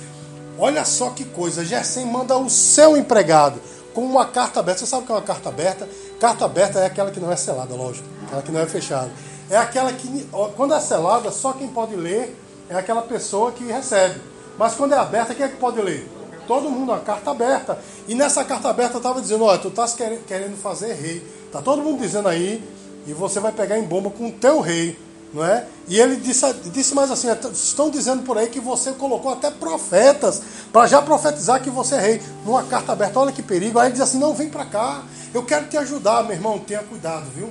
olha 0.60 0.86
só 0.86 1.10
que 1.10 1.26
coisa, 1.26 1.66
Gerson 1.66 2.06
manda 2.06 2.38
o 2.38 2.52
seu 2.52 2.96
empregado 2.96 3.60
com 3.96 4.02
uma 4.06 4.28
carta 4.28 4.60
aberta. 4.60 4.82
Você 4.82 4.86
sabe 4.86 5.04
o 5.04 5.06
que 5.08 5.12
é 5.12 5.16
uma 5.16 5.22
carta 5.22 5.50
aberta? 5.50 5.90
Carta 6.20 6.46
aberta 6.46 6.80
é 6.80 6.86
aquela 6.86 7.10
que 7.10 7.20
não 7.20 7.32
é 7.32 7.36
selada, 7.36 7.74
lógico, 7.74 8.08
aquela 8.28 8.42
que 8.44 8.52
não 8.52 8.60
é 8.60 8.68
fechada. 8.68 9.12
É 9.50 9.58
aquela 9.58 9.92
que, 9.92 10.30
quando 10.56 10.76
é 10.76 10.80
selada, 10.80 11.32
só 11.32 11.54
quem 11.54 11.68
pode 11.68 11.96
ler 11.96 12.40
é 12.70 12.76
aquela 12.76 13.02
pessoa 13.02 13.52
que 13.52 13.64
recebe. 13.66 14.22
Mas 14.58 14.76
quando 14.76 14.94
é 14.94 14.98
aberta, 14.98 15.34
quem 15.34 15.46
é 15.46 15.50
que 15.50 15.58
pode 15.58 15.82
ler? 15.82 16.08
Todo 16.48 16.70
mundo, 16.70 16.92
uma 16.92 17.00
carta 17.00 17.32
aberta. 17.32 17.80
E 18.08 18.16
nessa 18.16 18.44
carta 18.44 18.70
aberta 18.70 18.98
estava 18.98 19.22
dizendo, 19.22 19.44
olha, 19.44 19.60
tu 19.60 19.70
estás 19.70 19.94
querendo 19.94 20.58
fazer 20.62 20.94
rei. 20.94 21.26
Tá 21.52 21.62
todo 21.62 21.82
mundo 21.82 22.00
dizendo 22.00 22.28
aí, 22.28 22.64
e 23.06 23.14
você 23.14 23.40
vai 23.40 23.52
pegar 23.52 23.78
em 23.78 23.84
bomba 23.84 24.10
com 24.10 24.28
o 24.28 24.32
teu 24.32 24.60
rei. 24.60 24.98
Não 25.34 25.44
é? 25.44 25.66
E 25.88 26.00
ele 26.00 26.16
disse, 26.16 26.46
disse 26.72 26.94
mais 26.94 27.10
assim: 27.10 27.28
estão 27.54 27.90
dizendo 27.90 28.22
por 28.22 28.38
aí 28.38 28.48
que 28.48 28.60
você 28.60 28.92
colocou 28.92 29.34
até 29.34 29.50
profetas 29.50 30.44
para 30.72 30.86
já 30.86 31.02
profetizar 31.02 31.60
que 31.60 31.72
você 31.72 31.96
é 31.96 32.00
rei, 32.00 32.22
numa 32.46 32.62
carta 32.64 32.92
aberta. 32.92 33.20
Olha 33.20 33.32
que 33.32 33.42
perigo. 33.42 33.80
Aí 33.80 33.88
ele 33.88 33.94
diz 33.94 34.02
assim: 34.04 34.20
não, 34.20 34.36
vem 34.36 34.50
para 34.50 34.64
cá, 34.66 35.04
eu 35.34 35.44
quero 35.44 35.66
te 35.66 35.76
ajudar, 35.76 36.24
meu 36.24 36.34
irmão. 36.34 36.60
Tenha 36.60 36.84
cuidado, 36.84 37.26
viu? 37.36 37.50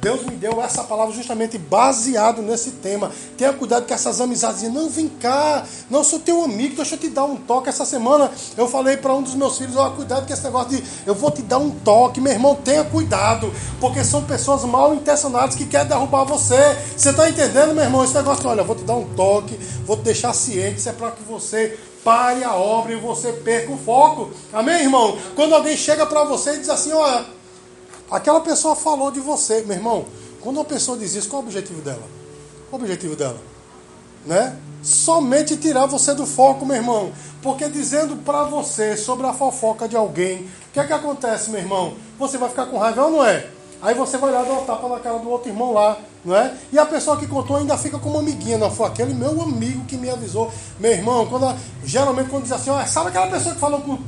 Deus 0.00 0.22
me 0.24 0.36
deu 0.36 0.62
essa 0.62 0.84
palavra 0.84 1.12
justamente 1.12 1.58
baseado 1.58 2.40
nesse 2.40 2.72
tema. 2.72 3.10
Tenha 3.36 3.52
cuidado 3.52 3.86
com 3.86 3.92
essas 3.92 4.20
amizades. 4.20 4.62
Não, 4.72 4.88
vem 4.88 5.08
cá. 5.08 5.64
Não 5.90 6.04
sou 6.04 6.20
teu 6.20 6.44
amigo, 6.44 6.76
deixa 6.76 6.94
eu 6.94 6.98
te 6.98 7.08
dar 7.08 7.24
um 7.24 7.36
toque. 7.36 7.68
Essa 7.68 7.84
semana 7.84 8.30
eu 8.56 8.68
falei 8.68 8.96
para 8.96 9.12
um 9.14 9.22
dos 9.22 9.34
meus 9.34 9.58
filhos: 9.58 9.76
ó, 9.76 9.90
cuidado 9.90 10.26
com 10.26 10.32
esse 10.32 10.44
negócio 10.44 10.76
de 10.76 10.84
eu 11.04 11.14
vou 11.14 11.30
te 11.30 11.42
dar 11.42 11.58
um 11.58 11.70
toque. 11.70 12.20
Meu 12.20 12.32
irmão, 12.32 12.54
tenha 12.54 12.84
cuidado. 12.84 13.52
Porque 13.80 14.04
são 14.04 14.22
pessoas 14.22 14.64
mal 14.64 14.94
intencionadas 14.94 15.56
que 15.56 15.66
querem 15.66 15.88
derrubar 15.88 16.24
você. 16.24 16.76
Você 16.96 17.10
está 17.10 17.28
entendendo, 17.28 17.74
meu 17.74 17.84
irmão? 17.84 18.04
Esse 18.04 18.14
negócio, 18.14 18.48
olha, 18.48 18.62
vou 18.62 18.76
te 18.76 18.84
dar 18.84 18.94
um 18.94 19.04
toque, 19.14 19.58
vou 19.84 19.96
te 19.96 20.04
deixar 20.04 20.32
ciente. 20.32 20.78
Isso 20.78 20.88
é 20.88 20.92
para 20.92 21.10
que 21.10 21.22
você 21.24 21.76
pare 22.04 22.44
a 22.44 22.54
obra 22.54 22.92
e 22.92 22.96
você 22.96 23.32
perca 23.32 23.72
o 23.72 23.78
foco. 23.78 24.30
Amém, 24.52 24.82
irmão? 24.82 25.18
Quando 25.34 25.54
alguém 25.54 25.76
chega 25.76 26.06
para 26.06 26.22
você 26.22 26.54
e 26.54 26.58
diz 26.58 26.68
assim: 26.68 26.92
olha 26.92 27.37
Aquela 28.10 28.40
pessoa 28.40 28.74
falou 28.74 29.10
de 29.10 29.20
você, 29.20 29.62
meu 29.62 29.76
irmão. 29.76 30.06
Quando 30.40 30.56
uma 30.56 30.64
pessoa 30.64 30.96
diz 30.96 31.14
isso, 31.14 31.28
qual 31.28 31.42
é 31.42 31.44
o 31.44 31.48
objetivo 31.48 31.82
dela? 31.82 32.02
Qual 32.70 32.80
é 32.80 32.82
o 32.82 32.84
objetivo 32.84 33.14
dela? 33.14 33.38
Né? 34.24 34.56
Somente 34.82 35.56
tirar 35.56 35.86
você 35.86 36.14
do 36.14 36.24
foco, 36.26 36.64
meu 36.64 36.76
irmão. 36.76 37.12
Porque 37.42 37.68
dizendo 37.68 38.16
para 38.16 38.44
você 38.44 38.96
sobre 38.96 39.26
a 39.26 39.32
fofoca 39.32 39.86
de 39.86 39.96
alguém, 39.96 40.42
o 40.42 40.72
que 40.72 40.80
é 40.80 40.86
que 40.86 40.92
acontece, 40.92 41.50
meu 41.50 41.60
irmão? 41.60 41.94
Você 42.18 42.38
vai 42.38 42.48
ficar 42.48 42.66
com 42.66 42.78
raiva 42.78 43.04
ou 43.04 43.10
não 43.10 43.24
é? 43.24 43.50
Aí 43.80 43.94
você 43.94 44.16
vai 44.16 44.32
lá 44.32 44.42
dar 44.42 44.52
uma 44.52 44.62
tapa 44.62 44.88
na 44.88 44.98
cara 44.98 45.18
do 45.18 45.30
outro 45.30 45.50
irmão 45.50 45.72
lá, 45.72 45.98
não 46.24 46.34
é? 46.34 46.52
E 46.72 46.78
a 46.78 46.86
pessoa 46.86 47.16
que 47.16 47.28
contou 47.28 47.56
ainda 47.56 47.76
fica 47.76 47.98
como 47.98 48.18
amiguinha, 48.18 48.58
não 48.58 48.70
foi 48.70 48.86
aquele 48.88 49.14
meu 49.14 49.40
amigo 49.40 49.84
que 49.84 49.96
me 49.96 50.10
avisou. 50.10 50.50
Meu 50.80 50.92
irmão, 50.92 51.26
quando 51.26 51.54
geralmente 51.84 52.28
quando 52.28 52.42
diz 52.42 52.52
assim, 52.52 52.70
ó, 52.70 52.84
sabe 52.86 53.10
aquela 53.10 53.28
pessoa 53.28 53.54
que 53.54 53.60
falou 53.60 53.80
com, 53.80 53.98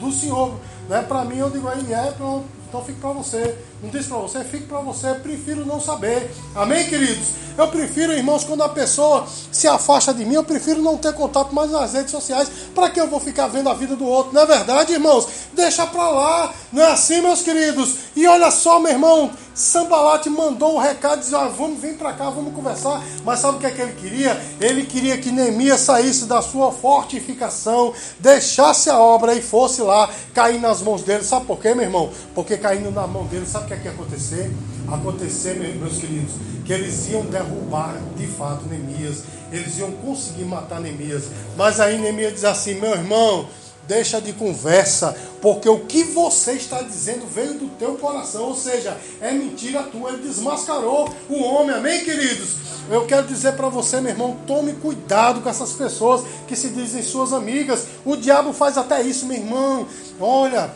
do 0.00 0.10
senhor, 0.10 0.54
né? 0.88 1.02
Para 1.02 1.24
mim 1.24 1.38
eu 1.38 1.48
digo 1.48 1.68
aí, 1.68 1.92
é, 1.92 2.10
pronto 2.10 2.44
então 2.74 2.84
fique 2.84 3.00
para 3.00 3.12
você. 3.12 3.56
Não 3.84 3.90
disse 3.90 4.08
para 4.08 4.16
você, 4.16 4.42
fique 4.44 4.66
para 4.66 4.80
você. 4.80 5.12
Prefiro 5.14 5.66
não 5.66 5.78
saber. 5.78 6.30
Amém, 6.54 6.88
queridos? 6.88 7.28
Eu 7.56 7.68
prefiro, 7.68 8.14
irmãos, 8.14 8.42
quando 8.42 8.62
a 8.62 8.68
pessoa 8.68 9.26
se 9.52 9.68
afasta 9.68 10.12
de 10.14 10.24
mim, 10.24 10.34
eu 10.34 10.42
prefiro 10.42 10.80
não 10.80 10.96
ter 10.96 11.12
contato 11.12 11.54
mais 11.54 11.70
nas 11.70 11.92
redes 11.92 12.10
sociais. 12.10 12.50
Para 12.74 12.88
que 12.88 12.98
eu 12.98 13.06
vou 13.08 13.20
ficar 13.20 13.46
vendo 13.46 13.68
a 13.68 13.74
vida 13.74 13.94
do 13.94 14.06
outro? 14.06 14.32
Não 14.32 14.40
é 14.40 14.46
verdade, 14.46 14.94
irmãos? 14.94 15.28
Deixa 15.52 15.86
para 15.86 16.08
lá. 16.08 16.54
Não 16.72 16.82
é 16.82 16.92
assim, 16.92 17.20
meus 17.20 17.42
queridos? 17.42 17.96
E 18.16 18.26
olha 18.26 18.50
só, 18.50 18.80
meu 18.80 18.90
irmão, 18.90 19.30
Sambalate 19.54 20.28
mandou 20.28 20.74
o 20.74 20.80
recado, 20.80 21.20
dizia, 21.20 21.38
ah, 21.38 21.48
vamos, 21.48 21.78
vem 21.78 21.94
para 21.94 22.12
cá, 22.12 22.28
vamos 22.28 22.52
conversar. 22.52 23.00
Mas 23.24 23.38
sabe 23.38 23.58
o 23.58 23.60
que 23.60 23.66
é 23.66 23.70
que 23.70 23.80
ele 23.80 23.92
queria? 23.92 24.40
Ele 24.60 24.84
queria 24.84 25.16
que 25.16 25.30
Neemias 25.30 25.78
saísse 25.80 26.24
da 26.24 26.42
sua 26.42 26.72
fortificação, 26.72 27.94
deixasse 28.18 28.90
a 28.90 28.98
obra 28.98 29.32
e 29.32 29.40
fosse 29.40 29.80
lá 29.80 30.10
cair 30.34 30.60
nas 30.60 30.82
mãos 30.82 31.02
dele. 31.02 31.22
Sabe 31.22 31.46
por 31.46 31.60
quê, 31.60 31.72
meu 31.72 31.84
irmão? 31.84 32.10
Porque 32.34 32.56
caindo 32.56 32.90
na 32.90 33.06
mão 33.06 33.26
dele, 33.26 33.46
sabe 33.46 33.66
o 33.66 33.68
que 33.68 33.73
é 33.74 33.78
que 33.78 33.88
acontecer? 33.88 34.50
Acontecer, 34.90 35.54
meus 35.54 35.98
queridos, 35.98 36.32
que 36.64 36.72
eles 36.72 37.08
iam 37.08 37.24
derrubar 37.26 38.00
de 38.16 38.26
fato 38.26 38.66
Neemias, 38.66 39.22
eles 39.52 39.78
iam 39.78 39.92
conseguir 39.92 40.44
matar 40.44 40.80
Neemias. 40.80 41.24
Mas 41.56 41.80
aí 41.80 41.98
Neemias 41.98 42.34
diz 42.34 42.44
assim: 42.44 42.80
meu 42.80 42.92
irmão, 42.92 43.48
deixa 43.86 44.20
de 44.20 44.32
conversa, 44.32 45.16
porque 45.40 45.68
o 45.68 45.80
que 45.80 46.04
você 46.04 46.52
está 46.52 46.82
dizendo 46.82 47.26
veio 47.26 47.54
do 47.54 47.68
teu 47.76 47.94
coração, 47.96 48.44
ou 48.44 48.54
seja, 48.54 48.96
é 49.20 49.32
mentira 49.32 49.82
tua. 49.84 50.10
Ele 50.10 50.22
desmascarou 50.22 51.12
o 51.28 51.42
homem, 51.42 51.76
amém, 51.76 52.04
queridos? 52.04 52.64
Eu 52.90 53.06
quero 53.06 53.26
dizer 53.26 53.52
para 53.52 53.68
você, 53.68 54.00
meu 54.00 54.12
irmão, 54.12 54.36
tome 54.46 54.74
cuidado 54.74 55.40
com 55.40 55.48
essas 55.48 55.72
pessoas 55.72 56.22
que 56.46 56.54
se 56.54 56.68
dizem 56.68 57.02
suas 57.02 57.32
amigas. 57.32 57.86
O 58.04 58.14
diabo 58.14 58.52
faz 58.52 58.76
até 58.76 59.02
isso, 59.02 59.24
meu 59.24 59.38
irmão. 59.38 59.86
Olha, 60.20 60.70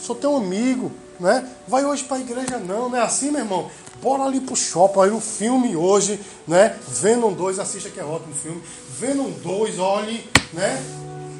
sou 0.00 0.16
teu 0.16 0.36
amigo, 0.36 0.90
né? 1.20 1.48
Vai 1.68 1.84
hoje 1.84 2.04
para 2.04 2.16
a 2.16 2.20
igreja, 2.20 2.58
não, 2.58 2.88
não 2.88 2.98
é 2.98 3.02
assim, 3.02 3.30
meu 3.30 3.40
irmão? 3.40 3.70
Bora 4.02 4.24
ali 4.24 4.40
pro 4.40 4.56
shopping, 4.56 5.00
aí 5.00 5.10
o 5.10 5.20
filme 5.20 5.76
hoje, 5.76 6.18
né? 6.48 6.76
Venom 6.88 7.32
2, 7.32 7.58
assista 7.58 7.90
que 7.90 8.00
é 8.00 8.04
ótimo 8.04 8.34
filme. 8.34 8.62
Venom 8.98 9.30
2, 9.30 9.78
olhe, 9.78 10.28
né? 10.52 10.82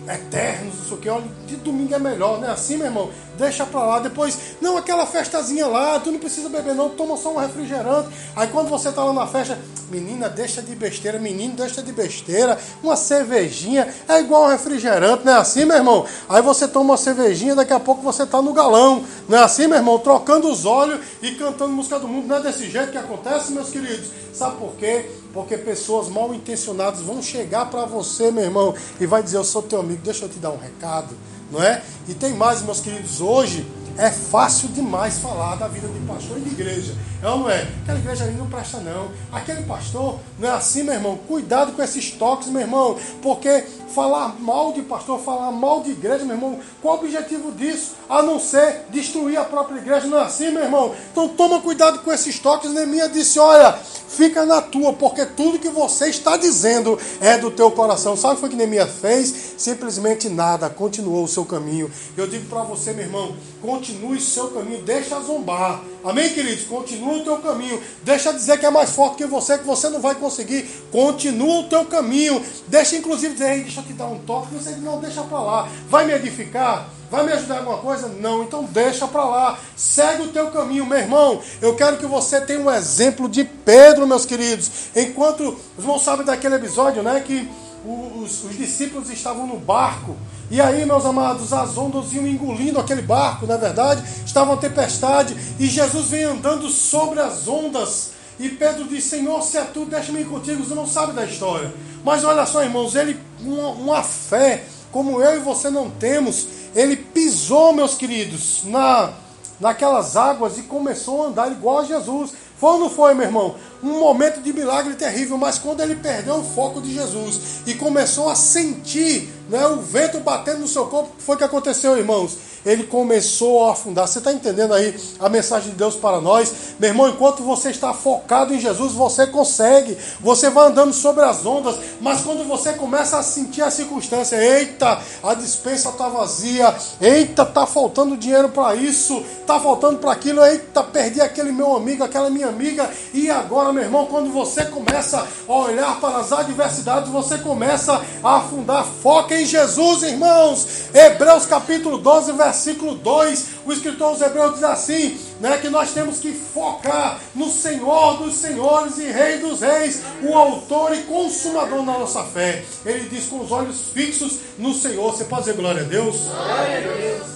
eternos, 0.09 0.75
não 0.77 0.85
sei 0.85 0.97
o 0.97 1.01
que, 1.01 1.09
olha, 1.09 1.27
de 1.47 1.57
domingo 1.57 1.95
é 1.95 1.99
melhor, 1.99 2.41
né? 2.41 2.51
Assim, 2.51 2.77
meu 2.77 2.87
irmão, 2.87 3.11
deixa 3.41 3.65
pra 3.67 3.83
lá. 3.83 3.99
Depois, 3.99 4.39
não, 4.61 4.77
aquela 4.77 5.07
festazinha 5.07 5.67
lá, 5.67 5.99
tu 5.99 6.13
não 6.13 6.19
precisa 6.19 6.49
beber 6.49 6.75
não, 6.75 6.91
toma 6.91 7.17
só 7.17 7.33
um 7.33 7.39
refrigerante. 7.39 8.09
Aí 8.37 8.47
quando 8.49 8.69
você 8.69 8.93
tá 8.93 9.03
lá 9.03 9.13
na 9.13 9.27
festa, 9.27 9.59
menina, 9.91 10.29
deixa 10.29 10.63
de 10.63 10.77
besteira, 10.77 11.19
menino, 11.19 11.55
deixa 11.55 11.83
de 11.83 11.93
besteira, 11.93 12.59
uma 12.83 12.97
cervejinha, 12.97 13.93
é 14.07 14.21
igual 14.21 14.45
um 14.45 14.49
refrigerante, 14.49 15.25
não 15.25 15.33
é 15.33 15.37
assim, 15.37 15.65
meu 15.65 15.77
irmão? 15.77 16.07
Aí 16.29 16.43
você 16.43 16.69
toma 16.69 16.91
uma 16.91 16.97
cervejinha, 16.97 17.55
daqui 17.55 17.73
a 17.73 17.81
pouco 17.81 18.03
você 18.03 18.25
tá 18.27 18.41
no 18.41 18.53
galão, 18.53 19.05
não 19.29 19.39
é 19.39 19.43
assim, 19.43 19.67
meu 19.67 19.79
irmão? 19.79 19.99
Trocando 19.99 20.51
os 20.51 20.65
olhos 20.65 21.01
e 21.23 21.33
cantando 21.33 21.73
música 21.73 21.99
do 21.99 22.07
mundo, 22.07 22.29
não 22.29 22.37
é 22.37 22.41
desse 22.41 22.71
jeito 22.71 22.93
que 22.93 22.99
acontece, 22.99 23.53
meus 23.53 23.71
queridos? 23.71 24.11
Sabe 24.33 24.57
por 24.57 24.73
quê? 24.77 25.11
Porque 25.33 25.57
pessoas 25.57 26.09
mal 26.09 26.33
intencionadas 26.35 27.01
vão 27.01 27.23
chegar 27.23 27.67
para 27.71 27.85
você, 27.85 28.31
meu 28.31 28.45
irmão, 28.45 28.75
e 29.01 29.07
vai 29.07 29.23
dizer: 29.23 29.37
Eu 29.37 29.45
sou 29.45 29.63
teu 29.63 29.81
amigo, 29.81 30.01
deixa 30.03 30.25
eu 30.25 30.29
te 30.29 30.39
dar 30.39 30.51
um 30.51 30.57
recado, 30.57 31.15
não 31.51 31.63
é? 31.63 31.83
E 32.09 32.15
tem 32.15 32.35
mais, 32.35 32.63
meus 32.63 32.81
queridos, 32.81 33.21
hoje 33.21 33.67
é 34.01 34.11
fácil 34.11 34.71
demais 34.71 35.19
falar 35.19 35.57
da 35.57 35.69
vida 35.69 35.87
de 35.87 36.01
pastor 36.07 36.39
e 36.39 36.41
de 36.41 36.51
igreja. 36.51 36.95
É 37.23 37.29
ou 37.29 37.41
não 37.41 37.51
é? 37.51 37.69
Aquela 37.83 37.99
igreja 37.99 38.25
ali 38.25 38.33
não 38.33 38.47
presta, 38.47 38.79
não. 38.79 39.11
Aquele 39.31 39.63
pastor 39.65 40.19
não 40.39 40.49
é 40.49 40.53
assim, 40.53 40.83
meu 40.83 40.95
irmão. 40.95 41.19
Cuidado 41.29 41.73
com 41.73 41.83
esses 41.83 42.11
toques, 42.13 42.49
meu 42.49 42.63
irmão. 42.63 42.99
Porque 43.21 43.63
falar 43.95 44.41
mal 44.41 44.73
de 44.73 44.81
pastor, 44.81 45.21
falar 45.21 45.53
mal 45.53 45.83
de 45.83 45.91
igreja, 45.91 46.25
meu 46.25 46.35
irmão, 46.35 46.59
qual 46.81 46.97
o 46.97 47.01
objetivo 47.01 47.53
disso? 47.53 47.93
A 48.09 48.23
não 48.23 48.41
ser 48.41 48.87
destruir 48.89 49.37
a 49.37 49.45
própria 49.45 49.79
igreja. 49.79 50.07
Não 50.07 50.19
é 50.19 50.23
assim, 50.23 50.51
meu 50.51 50.63
irmão? 50.63 50.95
Então 51.13 51.29
toma 51.29 51.61
cuidado 51.61 51.99
com 51.99 52.11
esses 52.11 52.39
toques. 52.39 52.71
Neemias 52.71 53.13
disse: 53.13 53.39
olha, 53.39 53.73
fica 54.09 54.47
na 54.47 54.63
tua, 54.63 54.95
porque 54.95 55.27
tudo 55.27 55.59
que 55.59 55.69
você 55.69 56.09
está 56.09 56.39
dizendo 56.39 56.99
é 57.21 57.37
do 57.37 57.51
teu 57.51 57.71
coração. 57.71 58.17
Sabe 58.17 58.33
o 58.33 58.37
que 58.37 58.41
foi 58.41 58.51
que 58.51 58.57
Neemias 58.57 58.91
fez? 58.99 59.55
Simplesmente 59.59 60.31
nada, 60.31 60.71
continuou 60.71 61.25
o 61.25 61.29
seu 61.29 61.45
caminho. 61.45 61.91
Eu 62.17 62.27
digo 62.27 62.47
para 62.47 62.63
você, 62.63 62.95
meu 62.95 63.05
irmão, 63.05 63.35
continue 63.61 64.21
seu 64.21 64.49
caminho, 64.49 64.83
deixa 64.83 65.21
zombar. 65.21 65.83
Amém, 66.05 66.33
queridos? 66.33 66.65
Continua 66.65 67.19
o 67.19 67.25
teu 67.25 67.39
caminho. 67.39 67.81
Deixa 68.03 68.33
dizer 68.33 68.59
que 68.59 68.67
é 68.67 68.71
mais 68.71 68.91
forte 68.91 69.17
que 69.17 69.27
você, 69.27 69.59
que 69.59 69.67
você 69.67 69.89
não 69.89 70.01
vai 70.01 70.15
conseguir. 70.15 70.69
Continua 70.91 71.61
o 71.61 71.69
teu 71.69 71.85
caminho. 71.85 72.43
Deixa, 72.67 72.97
inclusive, 72.97 73.35
dizer, 73.35 73.63
deixa 73.63 73.81
eu 73.81 73.85
te 73.85 73.93
dar 73.93 74.07
um 74.07 74.19
toque. 74.21 74.55
Você 74.55 74.71
não, 74.77 74.99
deixa 74.99 75.23
para 75.23 75.41
lá. 75.41 75.69
Vai 75.89 76.07
me 76.07 76.13
edificar? 76.15 76.89
Vai 77.11 77.27
me 77.27 77.33
ajudar 77.33 77.57
em 77.57 77.59
alguma 77.59 77.79
coisa? 77.79 78.09
Não, 78.09 78.45
então 78.45 78.65
deixa 78.65 79.07
para 79.07 79.25
lá. 79.25 79.59
Segue 79.77 80.23
o 80.23 80.29
teu 80.29 80.51
caminho, 80.51 80.87
meu 80.87 80.99
irmão. 80.99 81.41
Eu 81.61 81.75
quero 81.75 81.99
que 81.99 82.07
você 82.07 82.41
tenha 82.41 82.61
um 82.61 82.71
exemplo 82.71 83.29
de 83.29 83.45
Pedro, 83.45 84.07
meus 84.07 84.25
queridos. 84.25 84.71
Enquanto 84.95 85.59
os 85.77 85.85
irmãos 85.85 86.03
sabem 86.03 86.25
daquele 86.25 86.55
episódio, 86.55 87.03
né? 87.03 87.21
Que 87.21 87.49
os, 87.85 88.45
os 88.45 88.57
discípulos 88.57 89.11
estavam 89.11 89.47
no 89.47 89.59
barco. 89.59 90.17
E 90.51 90.61
aí, 90.61 90.85
meus 90.85 91.05
amados, 91.05 91.53
as 91.53 91.77
ondas 91.79 92.13
iam 92.13 92.27
engolindo 92.27 92.81
aquele 92.81 93.03
barco, 93.03 93.47
na 93.47 93.55
é 93.55 93.59
verdade, 93.59 94.03
estava 94.25 94.51
uma 94.51 94.57
tempestade, 94.57 95.37
e 95.59 95.67
Jesus 95.67 96.09
vem 96.09 96.25
andando 96.25 96.69
sobre 96.69 97.21
as 97.21 97.47
ondas. 97.47 98.13
E 98.39 98.49
Pedro 98.49 98.85
diz: 98.85 99.05
Senhor, 99.05 99.43
se 99.43 99.59
é 99.59 99.65
tu, 99.65 99.85
deixa-me 99.85 100.21
ir 100.21 100.27
contigo. 100.27 100.65
Você 100.65 100.75
não 100.75 100.87
sabe 100.87 101.13
da 101.13 101.25
história. 101.25 101.73
Mas 102.05 102.25
olha 102.25 102.47
só, 102.47 102.63
irmãos, 102.63 102.95
ele, 102.95 103.19
uma, 103.41 103.69
uma 103.69 104.03
fé 104.03 104.65
como 104.91 105.21
eu 105.23 105.37
e 105.37 105.39
você 105.39 105.71
não 105.71 105.91
temos, 105.91 106.47
ele 106.75 106.97
pisou, 106.97 107.73
meus 107.73 107.95
queridos, 107.95 108.63
na, 108.65 109.13
naquelas 109.59 110.17
águas 110.17 110.59
e 110.59 110.63
começou 110.63 111.25
a 111.25 111.27
andar 111.29 111.53
igual 111.53 111.81
a 111.81 111.85
Jesus. 111.85 112.33
Foi 112.61 112.73
ou 112.73 112.79
não 112.79 112.91
foi, 112.91 113.15
meu 113.15 113.25
irmão? 113.25 113.55
Um 113.83 114.01
momento 114.01 114.43
de 114.43 114.53
milagre 114.53 114.93
terrível, 114.93 115.39
mas 115.39 115.59
quando 115.59 115.81
ele 115.81 115.95
perdeu 115.95 116.37
o 116.37 116.45
foco 116.45 116.79
de 116.79 116.93
Jesus 116.93 117.63
e 117.67 117.73
começou 117.75 118.29
a 118.29 118.35
sentir 118.35 119.33
né, 119.51 119.67
o 119.67 119.77
vento 119.83 120.21
batendo 120.21 120.61
no 120.61 120.69
seu 120.69 120.87
corpo, 120.87 121.11
que 121.17 121.23
foi 121.23 121.37
que 121.37 121.45
aconteceu, 121.45 121.99
irmãos? 121.99 122.39
ele 122.65 122.85
começou 122.85 123.65
a 123.65 123.73
afundar. 123.73 124.07
Você 124.07 124.19
está 124.19 124.33
entendendo 124.33 124.75
aí 124.75 124.95
a 125.19 125.29
mensagem 125.29 125.71
de 125.71 125.77
Deus 125.77 125.97
para 125.97 126.21
nós? 126.21 126.75
Meu 126.79 126.91
irmão, 126.91 127.09
enquanto 127.09 127.43
você 127.43 127.71
está 127.71 127.93
focado 127.93 128.55
em 128.55 128.61
Jesus, 128.61 128.93
você 128.93 129.27
consegue. 129.27 129.97
Você 130.21 130.51
vai 130.51 130.69
andando 130.69 130.93
sobre 130.93 131.25
as 131.25 131.45
ondas, 131.45 131.77
mas 132.01 132.21
quando 132.21 132.47
você 132.47 132.73
começa 132.73 133.19
a 133.19 133.23
sentir 133.23 133.63
a 133.63 133.71
circunstância, 133.71 134.37
eita, 134.37 135.01
a 135.23 135.35
dispensa 135.35 135.91
está 135.91 136.09
vazia, 136.09 136.75
eita, 137.01 137.43
está 137.43 137.67
faltando 137.67 138.17
dinheiro 138.17 138.51
para 138.51 138.75
isso, 138.75 139.25
está 139.41 139.59
faltando 139.59 139.99
para 139.99 140.13
aquilo, 140.13 140.45
eita, 140.45 140.83
perdi 140.83 141.21
aquele 141.21 141.53
meu 141.53 141.75
amigo, 141.77 142.05
aquela 142.05 142.31
minha 142.31 142.49
amiga, 142.49 142.91
e 143.15 143.31
agora, 143.31 143.73
meu 143.73 143.83
irmão, 143.83 144.07
quando 144.07 144.31
você 144.31 144.65
começa 144.67 145.27
a 145.49 145.53
olhar 145.53 145.99
para 146.01 146.19
as 146.19 146.33
adversidades, 146.33 147.11
você 147.11 147.39
começa 147.39 148.01
a 148.23 148.37
afundar. 148.37 148.85
Foca 149.03 149.39
em 149.39 149.40
Jesus, 149.47 150.03
irmãos. 150.03 150.67
Hebreus 150.95 151.47
capítulo 151.47 151.99
12, 151.99 152.33
versículo 152.33 152.71
versículo 152.71 152.95
2, 152.95 153.47
o 153.67 153.73
escritor 153.73 154.09
aos 154.09 154.21
Hebreus 154.21 154.55
diz 154.55 154.65
assim: 154.65 155.19
né, 155.41 155.59
que 155.59 155.69
nós 155.69 155.93
temos 155.93 156.19
que 156.19 156.33
focar 156.33 157.21
no 157.35 157.51
Senhor 157.51 158.19
dos 158.19 158.37
Senhores 158.37 158.99
e 158.99 159.11
Rei 159.11 159.39
dos 159.39 159.61
Reis, 159.61 160.01
o 160.23 160.35
autor 160.35 160.95
e 160.95 161.03
consumador 161.03 161.79
da 161.79 161.99
nossa 161.99 162.23
fé. 162.25 162.65
Ele 162.85 163.09
diz 163.09 163.27
com 163.27 163.41
os 163.41 163.51
olhos 163.51 163.91
fixos 163.93 164.39
no 164.59 164.75
Senhor. 164.75 165.13
Você 165.13 165.25
pode 165.25 165.43
dizer 165.43 165.57
glória 165.57 165.83
a 165.83 165.85
Deus? 165.85 166.17
Glória 166.17 166.79
a 166.79 166.97
Deus. 166.97 167.29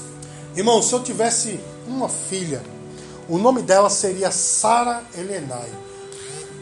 Irmão, 0.57 0.81
se 0.83 0.93
eu 0.93 1.03
tivesse 1.03 1.61
uma 1.87 2.09
filha, 2.09 2.63
o 3.29 3.39
nome 3.39 3.63
dela 3.63 3.91
seria 3.91 4.31
Sara 4.31 5.03
Helenai. 5.17 5.71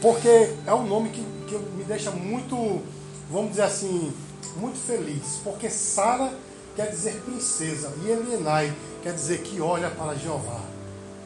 Porque 0.01 0.49
é 0.65 0.73
um 0.73 0.85
nome 0.85 1.09
que, 1.09 1.23
que 1.47 1.57
me 1.75 1.83
deixa 1.83 2.11
muito, 2.11 2.81
vamos 3.29 3.51
dizer 3.51 3.63
assim, 3.63 4.11
muito 4.57 4.77
feliz. 4.77 5.39
Porque 5.43 5.69
Sara 5.69 6.33
quer 6.75 6.89
dizer 6.89 7.21
princesa, 7.21 7.91
e 8.03 8.09
Elenai 8.09 8.73
quer 9.01 9.13
dizer 9.13 9.41
que 9.41 9.61
olha 9.61 9.89
para 9.89 10.15
Jeová. 10.15 10.61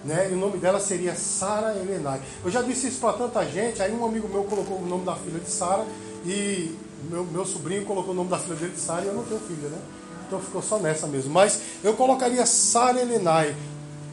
Né? 0.03 0.29
E 0.31 0.33
o 0.33 0.37
nome 0.37 0.57
dela 0.57 0.79
seria 0.79 1.15
Sara 1.15 1.75
Elenai. 1.75 2.21
Eu 2.43 2.51
já 2.51 2.61
disse 2.61 2.87
isso 2.87 2.99
para 2.99 3.13
tanta 3.13 3.45
gente, 3.45 3.81
aí 3.81 3.91
um 3.91 4.05
amigo 4.05 4.27
meu 4.27 4.43
colocou 4.43 4.77
o 4.77 4.85
nome 4.85 5.05
da 5.05 5.15
filha 5.15 5.39
de 5.39 5.49
Sara 5.49 5.85
e 6.25 6.75
meu, 7.09 7.23
meu 7.25 7.45
sobrinho 7.45 7.85
colocou 7.85 8.13
o 8.13 8.15
nome 8.15 8.29
da 8.29 8.37
filha 8.37 8.55
dele 8.55 8.73
de 8.73 8.79
Sara 8.79 9.03
e 9.03 9.07
eu 9.07 9.13
não 9.13 9.23
tenho 9.23 9.39
filha, 9.41 9.69
né? 9.69 9.77
Então 10.27 10.39
ficou 10.39 10.61
só 10.61 10.77
nessa 10.77 11.07
mesmo. 11.07 11.31
Mas 11.31 11.61
eu 11.83 11.93
colocaria 11.93 12.45
Sara 12.45 12.99
Elenai, 13.01 13.55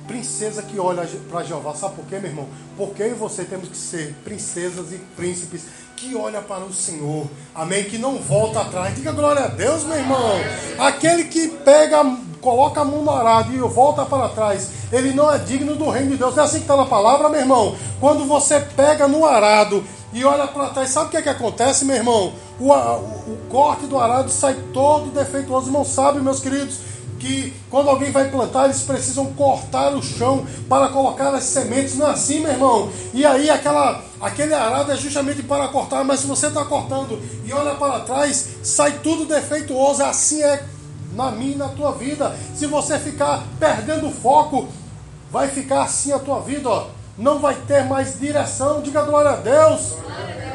princesa 0.07 0.63
que 0.63 0.79
olha 0.79 1.09
para 1.31 1.43
Jeová. 1.43 1.75
Sabe 1.75 1.97
por 1.97 2.05
quê, 2.07 2.19
meu 2.19 2.31
irmão? 2.31 2.49
Porque 2.77 3.03
eu 3.03 3.11
e 3.11 3.15
você 3.15 3.45
temos 3.45 3.69
que 3.69 3.77
ser 3.77 4.15
princesas 4.25 4.93
e 4.93 4.99
príncipes 5.17 5.63
que 5.97 6.15
olha 6.15 6.41
para 6.43 6.65
o 6.65 6.73
Senhor, 6.73 7.27
amém? 7.55 7.85
Que 7.85 7.99
não 7.99 8.19
volta 8.19 8.61
atrás. 8.61 8.95
Diga 8.95 9.13
glória 9.13 9.45
a 9.45 9.49
Deus, 9.49 9.85
meu 9.85 9.97
irmão. 9.97 10.33
Aquele 10.79 11.25
que 11.25 11.49
pega, 11.49 12.05
coloca 12.41 12.81
a 12.81 12.85
mão 12.85 13.03
no 13.03 13.11
arado 13.11 13.53
e 13.53 13.59
volta 13.59 14.05
para 14.05 14.29
trás, 14.29 14.71
ele 14.93 15.13
não 15.13 15.33
é 15.33 15.39
digno 15.39 15.77
do 15.77 15.89
reino 15.89 16.11
de 16.11 16.17
Deus. 16.17 16.37
É 16.37 16.43
assim 16.43 16.59
que 16.59 16.65
está 16.65 16.77
na 16.77 16.87
palavra, 16.87 17.29
meu 17.29 17.41
irmão. 17.41 17.77
Quando 18.01 18.25
você 18.25 18.61
pega 18.61 19.09
no 19.09 19.25
arado 19.25 19.85
e 20.13 20.25
olha 20.25 20.47
para 20.47 20.69
trás, 20.69 20.91
sabe 20.91 21.07
o 21.07 21.11
que, 21.11 21.17
é 21.17 21.23
que 21.23 21.29
acontece, 21.29 21.85
meu 21.85 21.97
irmão? 21.97 22.33
O, 22.61 22.71
o, 22.71 22.75
o 22.75 23.39
corte 23.49 23.87
do 23.87 23.99
arado 23.99 24.31
sai 24.31 24.55
todo 24.73 25.13
defeituoso. 25.13 25.69
Irmão, 25.69 25.85
sabe, 25.85 26.21
meus 26.21 26.41
queridos? 26.41 26.79
Que 27.25 27.55
quando 27.71 27.89
alguém 27.89 28.13
vai 28.13 28.29
plantar, 28.29 28.67
eles 28.67 28.83
precisam 28.83 29.33
cortar 29.33 29.95
o 29.95 30.03
chão 30.03 30.47
para 30.69 30.89
colocar 30.89 31.35
as 31.35 31.45
sementes. 31.45 31.97
Não 31.97 32.09
é 32.09 32.11
assim, 32.11 32.41
meu 32.41 32.51
irmão? 32.51 32.91
E 33.15 33.25
aí 33.25 33.49
aquela, 33.49 34.03
aquele 34.21 34.53
arado 34.53 34.93
é 34.93 34.97
justamente 34.97 35.43
para 35.43 35.69
cortar, 35.69 36.05
mas 36.05 36.21
se 36.21 36.27
você 36.27 36.49
está 36.49 36.67
cortando 36.67 37.19
e 37.47 37.53
olha 37.53 37.75
para 37.77 38.01
trás, 38.01 38.57
sai 38.63 38.99
tudo 39.03 39.25
defeituoso. 39.25 40.03
Assim 40.05 40.43
é 40.43 40.63
na 41.15 41.31
minha 41.31 41.55
e 41.55 41.57
na 41.57 41.69
tua 41.69 41.93
vida. 41.93 42.37
Se 42.55 42.67
você 42.67 42.99
ficar 42.99 43.43
perdendo 43.59 44.09
o 44.09 44.13
foco, 44.13 44.69
vai 45.33 45.49
ficar 45.49 45.85
assim 45.85 46.13
a 46.13 46.19
tua 46.19 46.41
vida, 46.41 46.69
ó 46.69 46.87
não 47.17 47.39
vai 47.39 47.55
ter 47.55 47.85
mais 47.85 48.19
direção. 48.19 48.83
Diga 48.83 49.03
glória 49.03 49.31
a 49.31 49.37
Deus. 49.37 49.95
Aliás, 50.09 50.54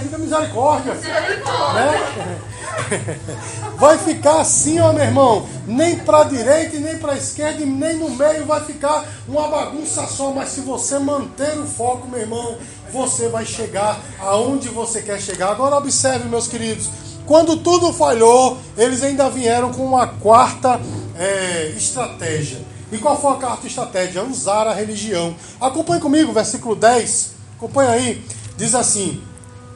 diga 0.00 0.18
misericórdia. 0.18 0.94
Né? 0.94 2.38
Vai 3.76 3.98
ficar 3.98 4.40
assim, 4.40 4.78
ó, 4.78 4.92
meu 4.92 5.04
irmão. 5.04 5.48
Nem 5.66 5.98
para 5.98 6.24
direita, 6.24 6.78
nem 6.78 6.96
para 6.98 7.16
esquerda, 7.16 7.62
e 7.62 7.66
nem 7.66 7.96
no 7.96 8.10
meio 8.10 8.46
vai 8.46 8.64
ficar 8.64 9.04
uma 9.26 9.48
bagunça 9.48 10.06
só. 10.06 10.30
Mas 10.30 10.50
se 10.50 10.60
você 10.60 10.98
manter 10.98 11.58
o 11.58 11.66
foco, 11.66 12.06
meu 12.08 12.20
irmão, 12.20 12.56
você 12.92 13.28
vai 13.28 13.44
chegar 13.44 13.98
aonde 14.20 14.68
você 14.68 15.02
quer 15.02 15.20
chegar. 15.20 15.50
Agora 15.50 15.76
observe, 15.76 16.28
meus 16.28 16.46
queridos. 16.46 16.88
Quando 17.26 17.56
tudo 17.56 17.92
falhou, 17.92 18.58
eles 18.76 19.02
ainda 19.02 19.28
vieram 19.30 19.72
com 19.72 19.84
uma 19.84 20.06
quarta 20.06 20.80
é, 21.18 21.72
estratégia. 21.76 22.60
E 22.92 22.98
qual 22.98 23.20
foi 23.20 23.32
a 23.32 23.36
quarta 23.36 23.66
estratégia? 23.66 24.22
Usar 24.22 24.68
a 24.68 24.74
religião. 24.74 25.34
Acompanhe 25.60 26.00
comigo, 26.00 26.32
versículo 26.32 26.76
10. 26.76 27.30
Acompanhe 27.56 27.90
aí. 27.90 28.24
Diz 28.56 28.74
assim: 28.74 29.20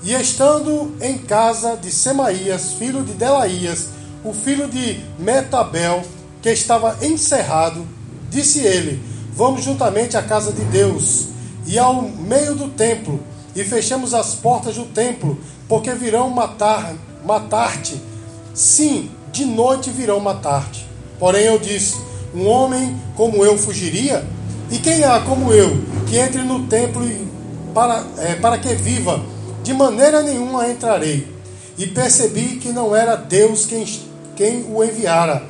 E 0.02 0.12
estando 0.14 0.94
em 1.00 1.18
casa 1.18 1.76
de 1.76 1.90
Semaías, 1.90 2.72
filho 2.72 3.02
de 3.02 3.14
Delaías, 3.14 3.88
o 4.24 4.32
filho 4.32 4.68
de 4.68 5.00
Metabel, 5.18 6.02
que 6.40 6.50
estava 6.50 6.96
encerrado, 7.04 7.86
disse 8.30 8.60
ele: 8.60 9.02
Vamos 9.34 9.64
juntamente 9.64 10.16
à 10.16 10.22
casa 10.22 10.52
de 10.52 10.64
Deus 10.66 11.28
e 11.66 11.78
ao 11.78 12.02
meio 12.02 12.54
do 12.54 12.68
templo, 12.68 13.20
e 13.56 13.64
fechemos 13.64 14.14
as 14.14 14.34
portas 14.36 14.76
do 14.76 14.84
templo, 14.84 15.38
porque 15.68 15.92
virão 15.92 16.30
matar 16.30 16.94
matar-te. 17.24 18.00
Sim, 18.54 19.10
de 19.32 19.44
noite 19.44 19.90
virão 19.90 20.20
matar-te. 20.20 20.86
Porém 21.18 21.44
eu 21.44 21.58
disse: 21.58 21.96
Um 22.32 22.46
homem 22.46 22.96
como 23.16 23.44
eu 23.44 23.58
fugiria? 23.58 24.24
E 24.70 24.78
quem 24.78 25.02
há 25.02 25.20
como 25.20 25.52
eu 25.52 25.76
que 26.06 26.16
entre 26.16 26.42
no 26.42 26.66
templo 26.66 27.04
para, 27.74 28.04
é, 28.18 28.34
para 28.36 28.58
que 28.58 28.74
viva? 28.74 29.20
De 29.68 29.74
maneira 29.74 30.22
nenhuma 30.22 30.66
entrarei. 30.66 31.28
E 31.76 31.86
percebi 31.86 32.56
que 32.56 32.72
não 32.72 32.96
era 32.96 33.16
Deus 33.16 33.66
quem, 33.66 33.84
quem 34.34 34.64
o 34.66 34.82
enviara. 34.82 35.42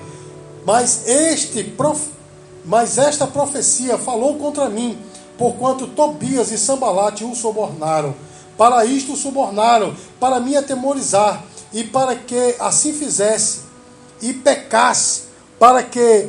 Mas, 0.67 1.07
este 1.07 1.63
prof... 1.63 2.09
Mas 2.65 2.99
esta 2.99 3.29
profecia 3.29 3.97
falou 3.97 4.35
contra 4.35 4.69
mim, 4.69 4.99
porquanto 5.39 5.87
Tobias 5.87 6.51
e 6.51 6.59
Sambalate 6.59 7.23
o 7.23 7.33
subornaram. 7.33 8.13
Para 8.57 8.85
isto 8.85 9.13
o 9.13 9.17
subornaram, 9.17 9.95
para 10.19 10.41
me 10.41 10.57
atemorizar 10.57 11.45
e 11.73 11.85
para 11.85 12.17
que 12.17 12.57
assim 12.59 12.93
fizesse 12.93 13.61
e 14.21 14.33
pecasse, 14.33 15.29
para 15.61 15.81
que 15.85 16.29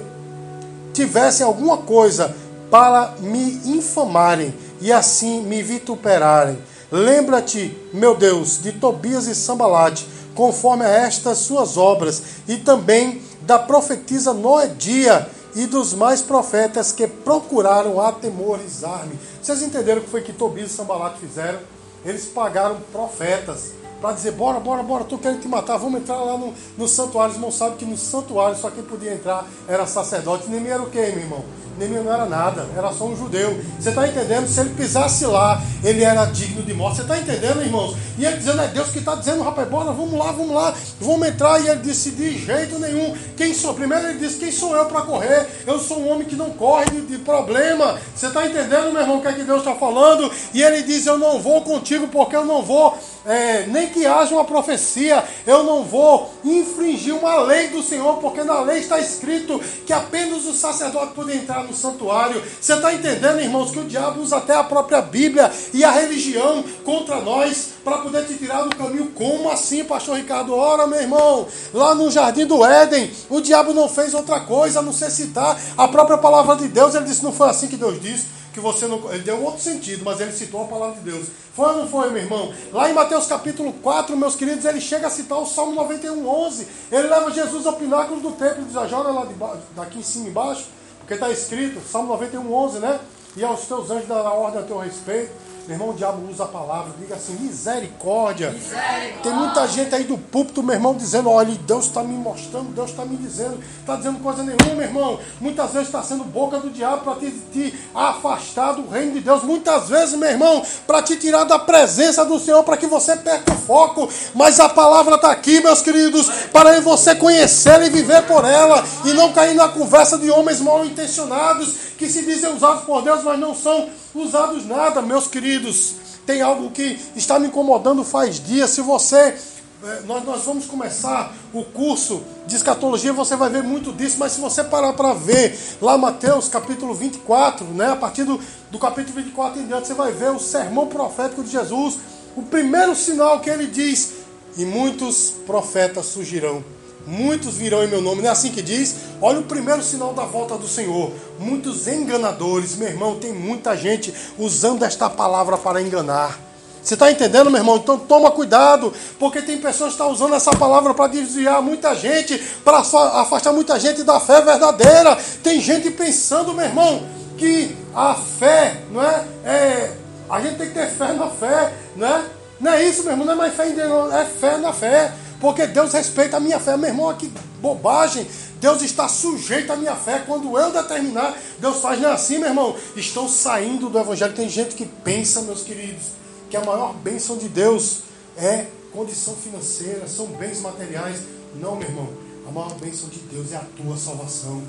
tivessem 0.94 1.44
alguma 1.44 1.78
coisa 1.78 2.36
para 2.70 3.16
me 3.20 3.60
infamarem 3.66 4.54
e 4.80 4.94
assim 4.94 5.42
me 5.42 5.64
vituperarem. 5.64 6.69
Lembra-te, 6.92 7.78
meu 7.94 8.16
Deus, 8.16 8.62
de 8.62 8.72
Tobias 8.72 9.28
e 9.28 9.36
Sambalate, 9.36 10.08
conforme 10.34 10.86
a 10.86 10.90
estas 10.90 11.40
suas 11.40 11.78
obras, 11.78 12.22
e 12.48 12.58
também 12.58 13.22
da 13.42 13.60
profetisa 13.60 14.34
Noedia 14.34 15.30
e 15.56 15.66
dos 15.66 15.94
mais 15.94 16.22
profetas 16.22 16.92
que 16.92 17.08
procuraram 17.08 18.00
atemorizar-me. 18.02 19.20
Vocês 19.42 19.62
entenderam 19.62 20.02
o 20.02 20.04
que 20.04 20.10
foi 20.10 20.22
que 20.22 20.34
Tobias 20.34 20.72
e 20.72 20.74
Sambalate 20.74 21.20
fizeram? 21.20 21.60
Eles 22.04 22.26
pagaram 22.26 22.78
profetas 22.92 23.74
para 24.02 24.14
dizer, 24.14 24.32
bora, 24.32 24.60
bora, 24.60 24.82
bora, 24.82 25.04
tô 25.04 25.18
querendo 25.18 25.42
te 25.42 25.48
matar, 25.48 25.78
vamos 25.78 26.00
entrar 26.00 26.16
lá 26.18 26.38
no, 26.38 26.54
no 26.78 26.88
santuário. 26.88 27.32
Os 27.32 27.36
irmãos 27.36 27.58
sabem 27.58 27.78
que 27.78 27.86
no 27.86 27.98
santuário 27.98 28.58
só 28.58 28.70
quem 28.70 28.84
podia 28.84 29.14
entrar 29.14 29.46
era 29.68 29.86
sacerdote. 29.86 30.50
Nem 30.50 30.66
era 30.68 30.82
o 30.82 30.90
quê, 30.90 31.12
meu 31.14 31.20
irmão? 31.20 31.44
Neemias 31.80 32.04
não 32.04 32.14
era 32.14 32.26
nada, 32.26 32.68
era 32.78 32.92
só 32.92 33.06
um 33.06 33.16
judeu. 33.16 33.60
Você 33.80 33.90
está 33.90 34.06
entendendo? 34.06 34.48
Se 34.48 34.60
ele 34.60 34.72
pisasse 34.72 35.26
lá, 35.26 35.62
ele 35.82 36.04
era 36.04 36.26
digno 36.26 36.62
de 36.62 36.74
morte. 36.74 36.98
Você 36.98 37.02
está 37.04 37.18
entendendo, 37.18 37.62
irmãos? 37.62 37.96
E 38.18 38.26
ele 38.26 38.36
dizendo, 38.36 38.62
é 38.62 38.68
Deus 38.68 38.90
que 38.90 39.00
está 39.00 39.16
dizendo, 39.16 39.42
rapaz, 39.42 39.68
bora, 39.70 39.92
vamos 39.94 40.20
lá, 40.20 40.32
vamos 40.32 40.54
lá, 40.54 40.74
vamos 41.00 41.28
entrar. 41.28 41.60
E 41.64 41.70
ele 41.70 41.80
disse, 41.80 42.12
de 42.12 42.38
jeito 42.38 42.78
nenhum. 42.78 43.16
Quem 43.38 43.54
sou? 43.54 43.74
Primeiro 43.74 44.10
ele 44.10 44.20
disse, 44.20 44.38
quem 44.38 44.52
sou 44.52 44.76
eu 44.76 44.86
para 44.86 45.02
correr? 45.04 45.48
Eu 45.66 45.80
sou 45.80 46.00
um 46.00 46.12
homem 46.12 46.28
que 46.28 46.36
não 46.36 46.50
corre 46.52 46.86
de, 46.92 47.02
de 47.02 47.18
problema. 47.20 47.98
Você 48.14 48.28
está 48.28 48.46
entendendo, 48.46 48.92
meu 48.92 49.02
irmão, 49.02 49.20
o 49.20 49.22
que 49.22 49.28
é 49.30 49.34
que 49.34 49.44
Deus 49.44 49.60
está 49.60 49.74
falando? 49.76 50.30
E 50.54 50.62
ele 50.62 50.84
diz, 50.84 51.06
eu 51.06 51.18
não 51.18 51.40
vou 51.40 51.62
contigo 51.62 52.10
porque 52.10 52.36
eu 52.36 52.44
não 52.44 52.62
vou, 52.62 52.98
é, 53.26 53.66
nem 53.68 53.88
que 53.88 54.06
haja 54.06 54.34
uma 54.34 54.44
profecia, 54.44 55.24
eu 55.48 55.64
não 55.64 55.84
vou 55.84 56.34
infringir 56.44 57.16
uma 57.16 57.38
lei 57.44 57.70
do 57.70 57.82
Senhor, 57.82 58.18
porque 58.18 58.44
na 58.44 58.60
lei 58.62 58.80
está 58.80 59.00
escrito 59.00 59.60
que 59.86 59.94
apenas 59.94 60.46
o 60.46 60.54
sacerdote 60.54 61.14
pode 61.14 61.34
entrar 61.36 61.69
no 61.70 61.76
santuário. 61.76 62.42
Você 62.60 62.74
está 62.74 62.94
entendendo, 62.94 63.40
irmãos, 63.40 63.72
que 63.72 63.80
o 63.80 63.86
diabo 63.86 64.22
usa 64.22 64.38
até 64.38 64.56
a 64.56 64.64
própria 64.64 65.02
Bíblia 65.02 65.52
e 65.74 65.84
a 65.84 65.92
religião 65.92 66.64
contra 66.84 67.22
nós 67.22 67.70
para 67.84 68.00
poder 68.00 68.26
te 68.26 68.36
tirar 68.36 68.64
do 68.64 68.76
caminho? 68.76 69.12
Como 69.12 69.50
assim, 69.50 69.84
pastor 69.84 70.18
Ricardo? 70.18 70.54
Ora, 70.54 70.88
meu 70.88 71.00
irmão, 71.00 71.48
lá 71.74 71.96
no 71.96 72.12
jardim 72.12 72.46
do 72.46 72.66
Éden, 72.66 73.12
o 73.30 73.40
diabo 73.40 73.74
não 73.74 73.88
fez 73.88 74.14
outra 74.14 74.42
coisa 74.42 74.80
a 74.80 74.82
não 74.82 74.94
ser 74.94 75.10
citar 75.10 75.60
a 75.78 75.88
própria 75.88 76.18
palavra 76.18 76.56
de 76.56 76.68
Deus. 76.68 76.96
Ele 76.96 77.06
disse: 77.06 77.24
não 77.24 77.32
foi 77.32 77.50
assim 77.50 77.68
que 77.68 77.78
Deus 77.78 78.02
disse 78.02 78.40
que 78.54 78.60
você 78.60 78.88
não. 78.88 79.12
Ele 79.12 79.24
deu 79.24 79.42
outro 79.44 79.62
sentido, 79.62 80.04
mas 80.04 80.20
ele 80.20 80.32
citou 80.32 80.64
a 80.64 80.66
palavra 80.66 80.96
de 80.96 81.12
Deus. 81.12 81.28
Foi 81.56 81.68
ou 81.70 81.78
não 81.78 81.88
foi, 81.88 82.10
meu 82.10 82.22
irmão? 82.22 82.54
Lá 82.72 82.90
em 82.90 82.94
Mateus 82.94 83.26
capítulo 83.26 83.74
4, 83.74 84.16
meus 84.16 84.36
queridos, 84.36 84.66
ele 84.66 84.82
chega 84.82 85.08
a 85.08 85.10
citar 85.10 85.40
o 85.40 85.46
Salmo 85.46 85.74
91, 85.74 86.28
11. 86.28 86.68
Ele 86.92 87.08
leva 87.08 87.32
Jesus 87.32 87.66
ao 87.66 87.74
pináculo 87.74 88.22
do 88.22 88.32
templo, 88.32 88.64
diz: 88.64 88.74
joga 88.90 89.10
lá 89.10 89.26
de 89.26 89.34
baixo, 89.34 89.64
daqui 89.76 90.00
em 90.00 90.04
cima 90.04 90.30
embaixo. 90.30 90.66
Porque 91.10 91.24
está 91.24 91.32
escrito, 91.32 91.82
Salmo 91.82 92.10
91, 92.10 92.54
11, 92.54 92.80
né? 92.82 93.00
E 93.36 93.44
aos 93.44 93.66
teus 93.66 93.90
anjos 93.90 94.08
dará 94.08 94.32
ordem 94.32 94.62
a 94.62 94.64
teu 94.64 94.78
respeito. 94.78 95.32
Meu 95.70 95.76
irmão, 95.76 95.90
o 95.92 95.94
diabo 95.94 96.28
usa 96.28 96.46
a 96.46 96.48
palavra, 96.48 96.94
diga 96.98 97.14
assim, 97.14 97.34
misericórdia. 97.34 98.50
misericórdia. 98.50 99.20
Tem 99.22 99.32
muita 99.32 99.68
gente 99.68 99.94
aí 99.94 100.04
do 100.04 100.18
púlpito, 100.18 100.64
meu 100.64 100.74
irmão, 100.74 100.96
dizendo, 100.96 101.30
olha, 101.30 101.54
Deus 101.68 101.86
está 101.86 102.02
me 102.02 102.16
mostrando, 102.16 102.74
Deus 102.74 102.90
está 102.90 103.06
me 103.06 103.16
dizendo, 103.16 103.60
está 103.80 103.96
dizendo 103.96 104.18
coisa 104.18 104.42
nenhuma, 104.42 104.74
meu 104.74 104.82
irmão. 104.82 105.20
Muitas 105.40 105.72
vezes 105.72 105.90
está 105.90 106.02
sendo 106.02 106.24
boca 106.24 106.58
do 106.58 106.72
diabo 106.72 107.04
para 107.04 107.20
te, 107.20 107.30
te, 107.54 107.80
afastar 107.94 108.72
do 108.74 108.90
reino 108.90 109.12
de 109.12 109.20
Deus. 109.20 109.44
Muitas 109.44 109.90
vezes, 109.90 110.16
meu 110.16 110.32
irmão, 110.32 110.66
para 110.88 111.04
te 111.04 111.16
tirar 111.18 111.44
da 111.44 111.60
presença 111.60 112.26
do 112.26 112.40
Senhor, 112.40 112.64
para 112.64 112.76
que 112.76 112.88
você 112.88 113.16
perca 113.16 113.54
o 113.54 113.56
foco. 113.56 114.10
Mas 114.34 114.60
a 114.60 114.70
palavra 114.70 115.18
está 115.18 115.30
aqui, 115.30 115.62
meus 115.62 115.84
queridos, 115.84 116.28
para 116.52 116.82
você 116.82 117.14
conhecer 117.14 117.80
e 117.84 117.92
viver 117.92 118.24
por 118.24 118.44
ela, 118.44 118.84
e 119.06 119.14
não 119.14 119.32
cair 119.34 119.54
na 119.54 119.70
conversa 119.70 120.18
de 120.18 120.32
homens 120.32 120.62
mal 120.62 120.84
intencionados, 120.84 121.90
que 121.96 122.10
se 122.10 122.26
dizem 122.26 122.56
usados 122.56 122.86
por 122.86 123.04
Deus, 123.04 123.22
mas 123.24 123.38
não 123.38 123.54
são 123.54 123.88
usados 124.14 124.66
nada, 124.66 125.02
meus 125.02 125.28
queridos. 125.28 125.96
Tem 126.26 126.42
algo 126.42 126.72
que 126.72 127.00
está 127.16 127.40
me 127.40 127.48
incomodando 127.48 128.04
faz 128.04 128.40
dias. 128.40 128.70
Se 128.72 128.82
você. 128.82 129.36
Eh, 129.82 130.02
nós, 130.06 130.26
nós 130.26 130.44
vamos 130.44 130.66
começar 130.66 131.34
o 131.54 131.64
curso 131.64 132.22
de 132.46 132.56
escatologia, 132.56 133.14
você 133.14 133.38
vai 133.38 133.50
ver 133.50 133.64
muito 133.64 133.94
disso, 133.94 134.18
mas 134.20 134.34
se 134.34 134.42
você 134.42 134.62
parar 134.62 134.92
para 134.92 135.14
ver 135.14 135.58
lá 135.82 135.98
Mateus 135.98 136.50
capítulo 136.50 136.94
24, 136.94 137.66
né, 137.68 137.92
a 137.92 137.96
partir 137.96 138.26
do, 138.26 138.42
do 138.70 138.78
capítulo 138.78 139.16
24 139.16 139.62
em 139.62 139.68
diante, 139.68 139.88
você 139.88 139.94
vai 139.94 140.12
ver 140.12 140.32
o 140.32 140.40
sermão 140.40 140.88
profético 140.88 141.44
de 141.44 141.52
Jesus. 141.52 141.98
O 142.36 142.44
primeiro 142.44 142.94
sinal 142.94 143.40
que 143.40 143.50
ele 143.50 143.68
diz: 143.68 144.16
E 144.58 144.66
muitos 144.66 145.32
profetas 145.46 146.08
surgirão 146.08 146.62
Muitos 147.08 147.56
virão 147.56 147.84
em 147.84 147.88
meu 147.88 148.02
nome, 148.02 148.22
não 148.22 148.30
é 148.30 148.32
assim 148.32 148.52
que 148.52 148.62
diz? 148.62 148.96
Olha 149.22 149.40
o 149.40 149.44
primeiro 149.44 149.82
sinal 149.82 150.14
da 150.14 150.24
volta 150.24 150.58
do 150.58 150.68
Senhor. 150.68 151.12
Muitos 151.40 151.88
enganadores, 151.88 152.76
meu 152.76 152.88
irmão, 152.88 153.16
tem 153.16 153.34
muita 153.34 153.76
gente 153.76 154.14
usando 154.38 154.84
esta 154.84 155.10
palavra 155.10 155.58
para 155.58 155.82
enganar. 155.82 156.40
Você 156.82 156.94
está 156.94 157.12
entendendo, 157.12 157.50
meu 157.50 157.60
irmão? 157.60 157.78
Então 157.78 157.98
toma 157.98 158.32
cuidado, 158.32 158.94
porque 159.20 159.42
tem 159.42 159.58
pessoas 159.58 159.90
que 159.90 159.96
estão 159.96 160.12
usando 160.12 160.34
essa 160.34 160.52
palavra 160.52 160.94
para 160.94 161.08
desviar 161.08 161.62
muita 161.62 161.94
gente, 161.94 162.38
para 162.64 162.80
afastar 162.80 163.52
muita 163.52 163.80
gente 163.80 164.04
da 164.04 164.20
fé 164.20 164.42
verdadeira. 164.42 165.18
Tem 165.44 165.60
gente 165.60 165.92
pensando, 165.92 166.54
meu 166.54 166.66
irmão, 166.66 167.04
que 167.38 167.76
a 167.94 168.16
fé, 168.16 168.82
não 168.92 169.04
é? 169.04 169.26
é 169.46 169.92
a 170.30 170.42
gente 170.42 170.58
tem 170.58 170.68
que 170.68 170.74
ter 170.74 170.90
fé 170.90 171.14
na 171.14 171.28
fé, 171.28 171.74
não 171.96 172.08
é? 172.08 172.24
Não 172.60 172.74
é 172.74 172.84
isso, 172.84 173.04
meu 173.04 173.14
irmão, 173.14 173.26
não 173.26 173.34
é 173.34 173.38
mais 173.38 173.54
fé 173.56 173.70
em 173.70 173.74
Deus, 173.74 174.14
é 174.14 174.26
fé 174.26 174.58
na 174.58 174.74
fé. 174.74 175.12
Porque 175.40 175.66
Deus 175.68 175.94
respeita 175.94 176.38
a 176.38 176.40
minha 176.40 176.60
fé. 176.60 176.76
Meu 176.76 176.90
irmão, 176.90 177.14
que 177.16 177.32
bobagem. 177.62 178.28
Deus 178.60 178.82
está 178.82 179.08
sujeito 179.08 179.72
à 179.72 179.76
minha 179.76 179.96
fé. 179.96 180.24
Quando 180.26 180.58
eu 180.58 180.72
determinar, 180.72 181.38
Deus 181.60 181.80
faz. 181.80 182.00
Não 182.00 182.10
é 182.10 182.14
assim, 182.14 182.40
meu 182.40 182.50
irmão. 182.50 182.76
Estou 182.96 183.28
saindo 183.30 183.90
do 183.90 183.98
Evangelho. 183.98 184.34
Tem 184.34 184.50
gente 184.50 184.76
que 184.76 184.86
pensa, 184.86 185.42
meus 185.42 185.64
queridos, 185.64 186.08
que 186.50 186.58
a 186.58 186.62
maior 186.64 186.94
bênção 186.94 187.38
de 187.38 187.48
Deus 187.48 188.00
é 188.38 188.66
condição 188.92 189.36
financeira, 189.36 190.08
são 190.08 190.28
bens 190.28 190.62
materiais. 190.62 191.20
Não, 191.56 191.76
meu 191.76 191.88
irmão. 191.88 192.10
A 192.48 192.52
maior 192.52 192.74
bênção 192.76 193.08
de 193.10 193.20
Deus 193.20 193.54
é 193.54 193.56
a 193.56 193.64
tua 193.78 193.96
salvação. 193.96 194.62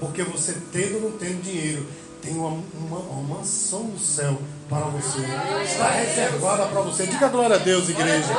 Porque 0.00 0.22
você, 0.22 0.56
tendo 0.72 0.96
ou 0.96 1.10
não 1.10 1.18
tendo 1.18 1.42
dinheiro, 1.42 1.86
tem 2.22 2.34
uma, 2.34 2.48
uma, 2.48 2.98
uma 2.98 3.36
mansão 3.36 3.84
no 3.84 3.98
céu 3.98 4.38
para 4.68 4.86
você. 4.86 5.20
Está 5.64 5.90
reservada 5.90 6.66
para 6.66 6.80
você. 6.80 7.06
Diga 7.06 7.28
glória 7.28 7.56
a 7.56 7.58
Deus, 7.58 7.88
igreja. 7.88 8.34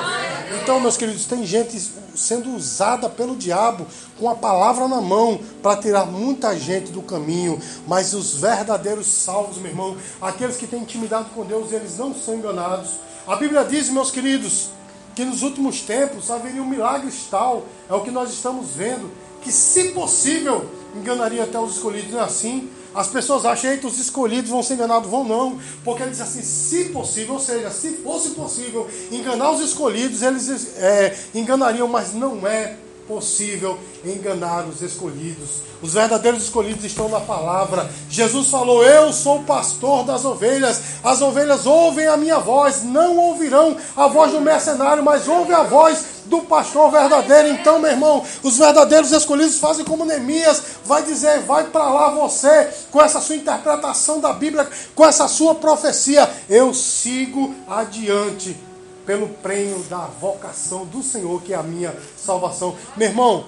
Então, 0.59 0.79
meus 0.79 0.97
queridos, 0.97 1.25
tem 1.25 1.45
gente 1.45 1.79
sendo 2.15 2.55
usada 2.55 3.09
pelo 3.09 3.35
diabo 3.35 3.85
com 4.19 4.29
a 4.29 4.35
palavra 4.35 4.87
na 4.87 4.99
mão 4.99 5.39
para 5.61 5.77
tirar 5.77 6.05
muita 6.05 6.57
gente 6.57 6.91
do 6.91 7.01
caminho. 7.01 7.59
Mas 7.87 8.13
os 8.13 8.35
verdadeiros 8.35 9.07
salvos, 9.07 9.57
meu 9.57 9.71
irmão, 9.71 9.97
aqueles 10.21 10.57
que 10.57 10.67
têm 10.67 10.81
intimidade 10.81 11.29
com 11.33 11.45
Deus, 11.45 11.71
eles 11.71 11.97
não 11.97 12.13
são 12.13 12.35
enganados. 12.35 12.91
A 13.27 13.35
Bíblia 13.35 13.63
diz, 13.63 13.89
meus 13.89 14.11
queridos, 14.11 14.69
que 15.15 15.23
nos 15.23 15.41
últimos 15.41 15.81
tempos 15.81 16.29
haveria 16.29 16.61
um 16.61 16.67
milagre 16.67 17.11
tal, 17.29 17.63
é 17.89 17.93
o 17.93 18.01
que 18.01 18.11
nós 18.11 18.31
estamos 18.31 18.71
vendo, 18.71 19.11
que 19.41 19.51
se 19.51 19.91
possível 19.91 20.69
enganaria 20.95 21.43
até 21.43 21.59
os 21.59 21.75
escolhidos. 21.75 22.11
Não 22.11 22.19
é 22.19 22.23
assim? 22.23 22.69
As 22.93 23.07
pessoas 23.07 23.45
acham 23.45 23.77
que 23.77 23.87
os 23.87 23.97
escolhidos 23.97 24.49
vão 24.49 24.61
ser 24.61 24.73
enganados, 24.73 25.09
vão 25.09 25.23
não, 25.23 25.59
porque 25.83 26.03
ele 26.03 26.11
diz 26.11 26.21
assim, 26.21 26.41
se 26.41 26.89
possível, 26.89 27.35
ou 27.35 27.39
seja, 27.39 27.71
se 27.71 27.97
fosse 27.97 28.31
possível 28.31 28.87
enganar 29.11 29.51
os 29.51 29.61
escolhidos, 29.61 30.21
eles 30.21 30.77
é, 30.77 31.17
enganariam, 31.33 31.87
mas 31.87 32.13
não 32.13 32.45
é 32.45 32.75
possível 33.11 33.77
enganar 34.05 34.65
os 34.65 34.81
escolhidos. 34.81 35.61
Os 35.81 35.93
verdadeiros 35.93 36.43
escolhidos 36.43 36.85
estão 36.85 37.09
na 37.09 37.19
palavra. 37.19 37.89
Jesus 38.09 38.47
falou: 38.47 38.85
Eu 38.85 39.11
sou 39.11 39.39
o 39.39 39.43
pastor 39.43 40.05
das 40.05 40.23
ovelhas. 40.23 40.79
As 41.03 41.21
ovelhas 41.21 41.65
ouvem 41.65 42.07
a 42.07 42.15
minha 42.15 42.39
voz, 42.39 42.83
não 42.83 43.17
ouvirão 43.17 43.75
a 43.97 44.07
voz 44.07 44.31
do 44.31 44.39
mercenário, 44.39 45.03
mas 45.03 45.27
ouvem 45.27 45.53
a 45.53 45.63
voz 45.63 46.05
do 46.25 46.39
pastor 46.43 46.89
verdadeiro. 46.89 47.49
Então, 47.49 47.79
meu 47.79 47.91
irmão, 47.91 48.23
os 48.41 48.57
verdadeiros 48.57 49.11
escolhidos 49.11 49.57
fazem 49.57 49.83
como 49.83 50.05
Neemias, 50.05 50.61
vai 50.85 51.03
dizer: 51.03 51.41
vai 51.41 51.65
para 51.65 51.89
lá 51.89 52.11
você, 52.11 52.69
com 52.91 53.01
essa 53.01 53.19
sua 53.19 53.35
interpretação 53.35 54.21
da 54.21 54.31
Bíblia, 54.31 54.69
com 54.95 55.05
essa 55.05 55.27
sua 55.27 55.53
profecia. 55.53 56.29
Eu 56.49 56.73
sigo 56.73 57.53
adiante 57.67 58.70
pelo 59.05 59.27
prêmio 59.27 59.79
da 59.89 60.05
vocação 60.05 60.85
do 60.85 61.01
Senhor, 61.01 61.41
que 61.41 61.53
é 61.53 61.57
a 61.57 61.63
minha 61.63 61.95
salvação. 62.17 62.75
Meu 62.95 63.09
irmão, 63.09 63.45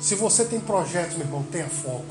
se 0.00 0.14
você 0.14 0.44
tem 0.44 0.60
projetos, 0.60 1.16
meu 1.16 1.26
irmão, 1.26 1.42
tenha 1.50 1.68
foco. 1.68 2.04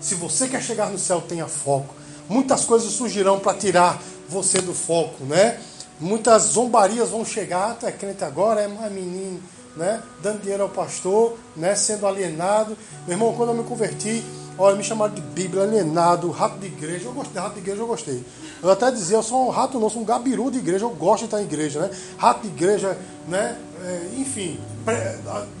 Se 0.00 0.14
você 0.14 0.48
quer 0.48 0.62
chegar 0.62 0.90
no 0.90 0.98
céu, 0.98 1.20
tenha 1.20 1.46
foco. 1.46 1.94
Muitas 2.28 2.64
coisas 2.64 2.92
surgirão 2.92 3.38
para 3.38 3.56
tirar 3.56 4.00
você 4.28 4.60
do 4.60 4.74
foco, 4.74 5.24
né? 5.24 5.60
Muitas 6.00 6.42
zombarias 6.42 7.10
vão 7.10 7.24
chegar, 7.24 7.76
tu 7.76 7.86
é 7.86 7.92
crente 7.92 8.24
agora, 8.24 8.60
é 8.60 8.68
mais 8.68 8.92
menino, 8.92 9.40
né? 9.76 10.02
Dando 10.22 10.40
dinheiro 10.40 10.64
ao 10.64 10.68
pastor, 10.68 11.36
né? 11.56 11.74
Sendo 11.74 12.06
alienado. 12.06 12.76
Meu 13.06 13.16
irmão, 13.16 13.34
quando 13.34 13.50
eu 13.50 13.54
me 13.54 13.64
converti, 13.64 14.24
olha, 14.58 14.76
me 14.76 14.84
chamaram 14.84 15.14
de 15.14 15.20
Bíblia, 15.20 15.62
alienado, 15.62 16.30
rato 16.30 16.58
de 16.58 16.66
igreja. 16.66 17.06
Eu 17.06 17.12
gostei, 17.12 17.40
rato 17.40 17.54
de 17.54 17.60
igreja 17.60 17.80
eu 17.80 17.86
gostei. 17.86 18.24
Eu 18.62 18.70
até 18.70 18.90
dizia, 18.90 19.16
eu 19.16 19.22
sou 19.22 19.46
um 19.46 19.50
rato 19.50 19.78
não, 19.78 19.90
sou 19.90 20.02
um 20.02 20.04
gabiru 20.04 20.50
de 20.50 20.58
igreja, 20.58 20.84
eu 20.84 20.90
gosto 20.90 21.20
de 21.20 21.24
estar 21.26 21.40
em 21.40 21.44
igreja, 21.44 21.80
né? 21.80 21.90
Rato 22.16 22.42
de 22.42 22.48
igreja, 22.48 22.96
né? 23.28 23.58
É, 23.84 24.08
enfim, 24.16 24.58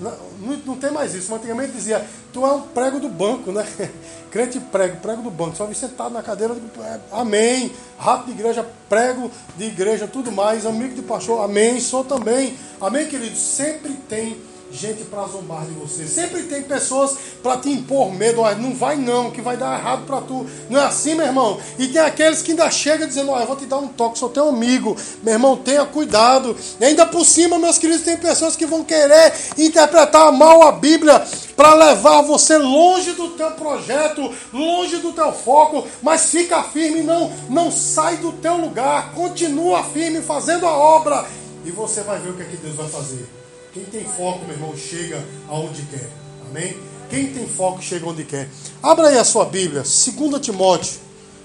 não, 0.00 0.56
não, 0.66 0.76
tem 0.76 0.90
mais 0.90 1.14
isso. 1.14 1.34
Antigamente 1.34 1.72
dizia, 1.72 2.04
tu 2.32 2.44
é 2.44 2.52
um 2.52 2.62
prego 2.62 2.98
do 2.98 3.08
banco, 3.08 3.52
né? 3.52 3.66
Crente 4.30 4.58
prego, 4.58 4.96
prego 4.96 5.22
do 5.22 5.30
banco. 5.30 5.56
Só 5.56 5.66
vi 5.66 5.74
sentado 5.74 6.12
na 6.12 6.22
cadeira, 6.22 6.54
é, 6.80 7.00
amém. 7.12 7.72
Rato 7.98 8.26
de 8.26 8.32
igreja, 8.32 8.66
prego 8.88 9.30
de 9.56 9.64
igreja, 9.64 10.06
tudo 10.06 10.32
mais. 10.32 10.64
Amigo 10.64 10.94
de 10.94 11.02
pastor, 11.02 11.44
amém. 11.44 11.80
Sou 11.80 12.04
também. 12.04 12.56
Amém, 12.80 13.06
querido? 13.06 13.36
Sempre 13.36 13.92
tem 14.08 14.36
gente 14.74 15.04
para 15.04 15.26
zombar 15.26 15.64
de 15.64 15.72
você. 15.72 16.06
Sempre 16.06 16.42
tem 16.42 16.62
pessoas 16.62 17.16
para 17.42 17.56
te 17.56 17.70
impor 17.70 18.12
medo. 18.12 18.40
Olha, 18.40 18.56
não 18.56 18.74
vai 18.74 18.96
não, 18.96 19.30
que 19.30 19.40
vai 19.40 19.56
dar 19.56 19.78
errado 19.78 20.04
para 20.06 20.20
tu. 20.20 20.46
Não 20.68 20.80
é 20.80 20.84
assim, 20.84 21.14
meu 21.14 21.26
irmão? 21.26 21.58
E 21.78 21.86
tem 21.88 22.02
aqueles 22.02 22.42
que 22.42 22.50
ainda 22.50 22.70
chegam 22.70 23.06
dizendo, 23.06 23.30
olha, 23.30 23.42
eu 23.42 23.46
vou 23.46 23.56
te 23.56 23.66
dar 23.66 23.78
um 23.78 23.88
toque, 23.88 24.18
sou 24.18 24.28
teu 24.28 24.48
amigo. 24.48 24.96
Meu 25.22 25.34
irmão, 25.34 25.56
tenha 25.56 25.84
cuidado. 25.84 26.56
E 26.80 26.84
ainda 26.84 27.06
por 27.06 27.24
cima, 27.24 27.58
meus 27.58 27.78
queridos, 27.78 28.04
tem 28.04 28.16
pessoas 28.16 28.56
que 28.56 28.66
vão 28.66 28.82
querer 28.84 29.32
interpretar 29.56 30.32
mal 30.32 30.62
a 30.62 30.72
Bíblia 30.72 31.24
para 31.56 31.74
levar 31.74 32.22
você 32.22 32.58
longe 32.58 33.12
do 33.12 33.30
teu 33.30 33.52
projeto, 33.52 34.32
longe 34.52 34.96
do 34.96 35.12
teu 35.12 35.32
foco, 35.32 35.86
mas 36.02 36.26
fica 36.26 36.62
firme, 36.64 37.02
não, 37.02 37.30
não 37.48 37.70
sai 37.70 38.16
do 38.16 38.32
teu 38.32 38.56
lugar, 38.56 39.12
continua 39.14 39.84
firme 39.84 40.20
fazendo 40.20 40.66
a 40.66 40.72
obra 40.72 41.24
e 41.64 41.70
você 41.70 42.02
vai 42.02 42.18
ver 42.18 42.30
o 42.30 42.34
que, 42.34 42.42
é 42.42 42.46
que 42.46 42.56
Deus 42.56 42.74
vai 42.74 42.88
fazer. 42.88 43.26
Quem 43.74 43.84
tem 43.86 44.04
foco, 44.04 44.44
meu 44.44 44.54
irmão, 44.54 44.72
chega 44.76 45.20
aonde 45.48 45.82
quer. 45.82 46.08
Amém? 46.48 46.78
Quem 47.10 47.32
tem 47.32 47.44
foco 47.44 47.82
chega 47.82 48.06
onde 48.06 48.22
quer. 48.22 48.48
Abra 48.80 49.08
aí 49.08 49.18
a 49.18 49.24
sua 49.24 49.44
Bíblia, 49.46 49.82
2 49.82 50.40
Timóteo, 50.40 51.00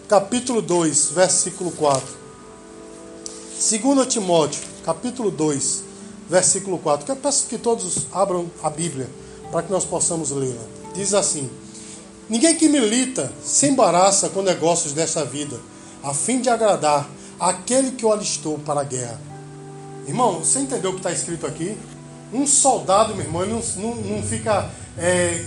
capítulo 0.08 0.62
2, 0.62 1.10
versículo 1.10 1.72
4. 1.72 2.08
2 3.84 4.08
Timóteo, 4.08 4.62
capítulo 4.86 5.32
2, 5.32 5.84
versículo 6.30 6.78
4. 6.78 7.12
Eu 7.12 7.16
peço 7.16 7.48
que 7.48 7.58
todos 7.58 8.06
abram 8.12 8.46
a 8.62 8.70
Bíblia 8.70 9.10
para 9.52 9.64
que 9.64 9.72
nós 9.72 9.84
possamos 9.84 10.30
lê-la. 10.30 10.62
Diz 10.94 11.16
assim: 11.16 11.50
Ninguém 12.30 12.56
que 12.56 12.70
milita 12.70 13.34
se 13.44 13.66
embaraça 13.66 14.30
com 14.30 14.44
negócios 14.44 14.94
dessa 14.94 15.26
vida, 15.26 15.60
a 16.04 16.14
fim 16.14 16.40
de 16.40 16.50
agradar 16.50 17.10
aquele 17.40 17.90
que 17.94 18.06
o 18.06 18.14
alistou 18.14 18.60
para 18.60 18.82
a 18.82 18.84
guerra. 18.84 19.20
Irmão, 20.08 20.40
você 20.40 20.60
entendeu 20.60 20.92
o 20.92 20.94
que 20.94 21.00
está 21.00 21.12
escrito 21.12 21.48
aqui? 21.48 21.76
Um 22.32 22.46
soldado, 22.46 23.16
meu 23.16 23.26
irmão, 23.26 23.46
não, 23.46 23.62
não, 23.78 23.96
não 23.96 24.24
fica 24.24 24.70
é, 24.98 25.44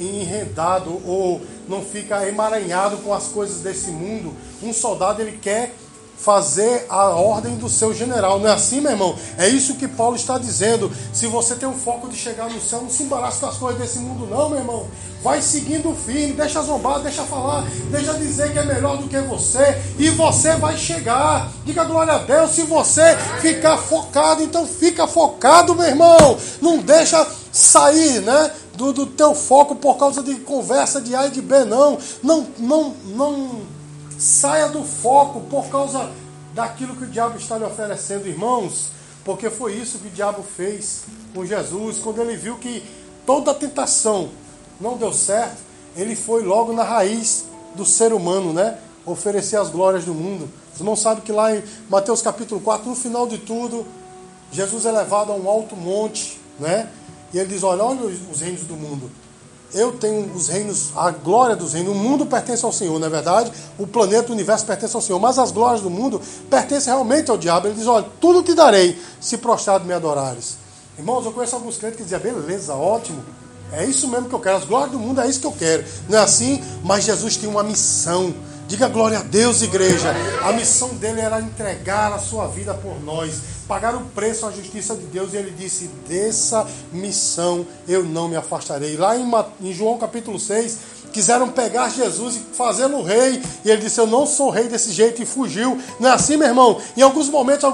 enredado 0.00 1.00
ou 1.06 1.40
não 1.68 1.82
fica 1.82 2.26
emaranhado 2.28 2.98
com 2.98 3.12
as 3.12 3.28
coisas 3.28 3.60
desse 3.60 3.90
mundo. 3.90 4.34
Um 4.62 4.72
soldado, 4.72 5.22
ele 5.22 5.38
quer 5.38 5.74
fazer 6.16 6.86
a 6.88 7.10
ordem 7.10 7.56
do 7.56 7.68
seu 7.68 7.92
general. 7.92 8.38
Não 8.38 8.48
é 8.48 8.52
assim, 8.52 8.80
meu 8.80 8.92
irmão? 8.92 9.14
É 9.36 9.48
isso 9.48 9.74
que 9.74 9.86
Paulo 9.86 10.16
está 10.16 10.38
dizendo. 10.38 10.90
Se 11.12 11.26
você 11.26 11.54
tem 11.54 11.68
o 11.68 11.72
foco 11.72 12.08
de 12.08 12.16
chegar 12.16 12.48
no 12.48 12.60
céu, 12.60 12.82
não 12.82 12.90
se 12.90 13.02
embaraça 13.02 13.40
com 13.40 13.46
as 13.46 13.56
coisas 13.56 13.80
desse 13.80 13.98
mundo, 13.98 14.26
não, 14.26 14.48
meu 14.48 14.58
irmão. 14.58 14.86
Vai 15.22 15.40
seguindo 15.40 15.94
firme, 15.94 16.34
deixa 16.34 16.62
zombar, 16.62 17.00
deixa 17.00 17.22
falar, 17.22 17.64
deixa 17.90 18.12
dizer 18.14 18.52
que 18.52 18.58
é 18.58 18.64
melhor 18.64 18.98
do 18.98 19.08
que 19.08 19.18
você, 19.20 19.80
e 19.98 20.10
você 20.10 20.54
vai 20.56 20.76
chegar. 20.76 21.50
Diga 21.64 21.84
glória 21.84 22.12
a 22.12 22.18
Deus. 22.18 22.50
Se 22.50 22.62
você 22.62 23.16
ficar 23.40 23.78
focado, 23.78 24.42
então 24.42 24.66
fica 24.66 25.06
focado, 25.06 25.74
meu 25.74 25.86
irmão. 25.86 26.36
Não 26.60 26.78
deixa 26.78 27.26
sair, 27.50 28.20
né? 28.20 28.50
Do, 28.74 28.92
do 28.92 29.06
teu 29.06 29.34
foco 29.34 29.76
por 29.76 29.96
causa 29.96 30.22
de 30.22 30.34
conversa 30.36 31.00
de 31.00 31.14
A 31.14 31.26
e 31.26 31.30
de 31.30 31.40
B, 31.40 31.64
não. 31.64 31.96
Não, 32.22 32.46
não, 32.58 32.94
não 33.04 33.60
Saia 34.24 34.70
do 34.70 34.82
foco 34.82 35.42
por 35.50 35.68
causa 35.68 36.10
daquilo 36.54 36.96
que 36.96 37.04
o 37.04 37.06
diabo 37.06 37.36
está 37.36 37.58
lhe 37.58 37.64
oferecendo, 37.64 38.26
irmãos, 38.26 38.88
porque 39.22 39.50
foi 39.50 39.74
isso 39.74 39.98
que 39.98 40.08
o 40.08 40.10
diabo 40.10 40.42
fez 40.42 41.04
com 41.34 41.44
Jesus, 41.44 41.98
quando 41.98 42.22
ele 42.22 42.34
viu 42.34 42.56
que 42.56 42.82
toda 43.26 43.50
a 43.50 43.54
tentação 43.54 44.30
não 44.80 44.96
deu 44.96 45.12
certo, 45.12 45.58
ele 45.94 46.16
foi 46.16 46.42
logo 46.42 46.72
na 46.72 46.82
raiz 46.82 47.44
do 47.74 47.84
ser 47.84 48.14
humano, 48.14 48.54
né? 48.54 48.78
Oferecer 49.04 49.58
as 49.58 49.68
glórias 49.68 50.06
do 50.06 50.14
mundo. 50.14 50.48
Os 50.72 50.80
irmãos 50.80 51.02
sabem 51.02 51.22
que 51.22 51.30
lá 51.30 51.54
em 51.54 51.62
Mateus 51.90 52.22
capítulo 52.22 52.62
4, 52.62 52.88
no 52.88 52.96
final 52.96 53.26
de 53.26 53.36
tudo, 53.36 53.86
Jesus 54.50 54.86
é 54.86 54.90
levado 54.90 55.32
a 55.32 55.34
um 55.34 55.46
alto 55.46 55.76
monte, 55.76 56.40
né? 56.58 56.88
E 57.30 57.38
ele 57.38 57.50
diz: 57.50 57.62
Olha, 57.62 57.84
olha 57.84 58.06
os 58.06 58.40
reinos 58.40 58.62
do 58.62 58.74
mundo 58.74 59.10
eu 59.74 59.92
tenho 59.92 60.32
os 60.34 60.48
reinos, 60.48 60.92
a 60.96 61.10
glória 61.10 61.56
dos 61.56 61.72
reinos, 61.72 61.92
o 61.92 61.98
mundo 61.98 62.24
pertence 62.24 62.64
ao 62.64 62.72
Senhor, 62.72 62.98
não 62.98 63.08
é 63.08 63.10
verdade? 63.10 63.52
O 63.78 63.86
planeta, 63.86 64.30
o 64.30 64.32
universo 64.32 64.64
pertence 64.64 64.94
ao 64.94 65.02
Senhor, 65.02 65.18
mas 65.18 65.38
as 65.38 65.50
glórias 65.50 65.80
do 65.80 65.90
mundo 65.90 66.20
pertencem 66.48 66.92
realmente 66.92 67.30
ao 67.30 67.36
diabo. 67.36 67.66
Ele 67.66 67.74
diz: 67.74 67.86
Olha, 67.86 68.06
tudo 68.20 68.42
te 68.42 68.54
darei 68.54 68.98
se 69.20 69.36
prostrado 69.36 69.84
me 69.84 69.92
adorares. 69.92 70.56
Irmãos, 70.96 71.26
eu 71.26 71.32
conheço 71.32 71.56
alguns 71.56 71.76
crentes 71.76 71.96
que 71.96 72.04
diziam: 72.04 72.20
Beleza, 72.20 72.74
ótimo, 72.74 73.24
é 73.72 73.84
isso 73.84 74.06
mesmo 74.08 74.28
que 74.28 74.34
eu 74.34 74.40
quero, 74.40 74.56
as 74.56 74.64
glórias 74.64 74.92
do 74.92 74.98
mundo 74.98 75.20
é 75.20 75.28
isso 75.28 75.40
que 75.40 75.46
eu 75.46 75.52
quero. 75.52 75.84
Não 76.08 76.18
é 76.18 76.22
assim? 76.22 76.62
Mas 76.84 77.04
Jesus 77.04 77.36
tem 77.36 77.48
uma 77.48 77.64
missão. 77.64 78.32
Diga 78.66 78.88
glória 78.88 79.18
a 79.18 79.22
Deus, 79.22 79.62
igreja. 79.62 80.14
A 80.42 80.52
missão 80.52 80.88
dele 80.94 81.20
era 81.20 81.40
entregar 81.40 82.12
a 82.12 82.18
sua 82.18 82.46
vida 82.46 82.74
por 82.74 83.02
nós 83.02 83.54
pagar 83.66 83.94
o 83.94 84.00
preço 84.06 84.46
à 84.46 84.50
justiça 84.50 84.94
de 84.94 85.06
Deus, 85.06 85.32
e 85.32 85.36
ele 85.36 85.50
disse: 85.50 85.88
Dessa 86.08 86.66
missão 86.92 87.66
eu 87.88 88.04
não 88.04 88.28
me 88.28 88.36
afastarei. 88.36 88.96
Lá 88.96 89.16
em, 89.16 89.72
João 89.72 89.98
capítulo 89.98 90.38
6, 90.38 90.78
quiseram 91.14 91.48
pegar 91.48 91.88
Jesus 91.90 92.34
e 92.34 92.40
fazê-lo 92.56 93.00
rei, 93.00 93.40
e 93.64 93.70
ele 93.70 93.82
disse: 93.82 94.00
Eu 94.00 94.06
não 94.06 94.26
sou 94.26 94.50
rei 94.50 94.64
desse 94.64 94.90
jeito, 94.90 95.22
e 95.22 95.24
fugiu. 95.24 95.78
Não 96.00 96.10
é 96.10 96.12
assim, 96.12 96.36
meu 96.36 96.48
irmão? 96.48 96.80
Em 96.96 97.02
alguns 97.02 97.30
momentos, 97.30 97.64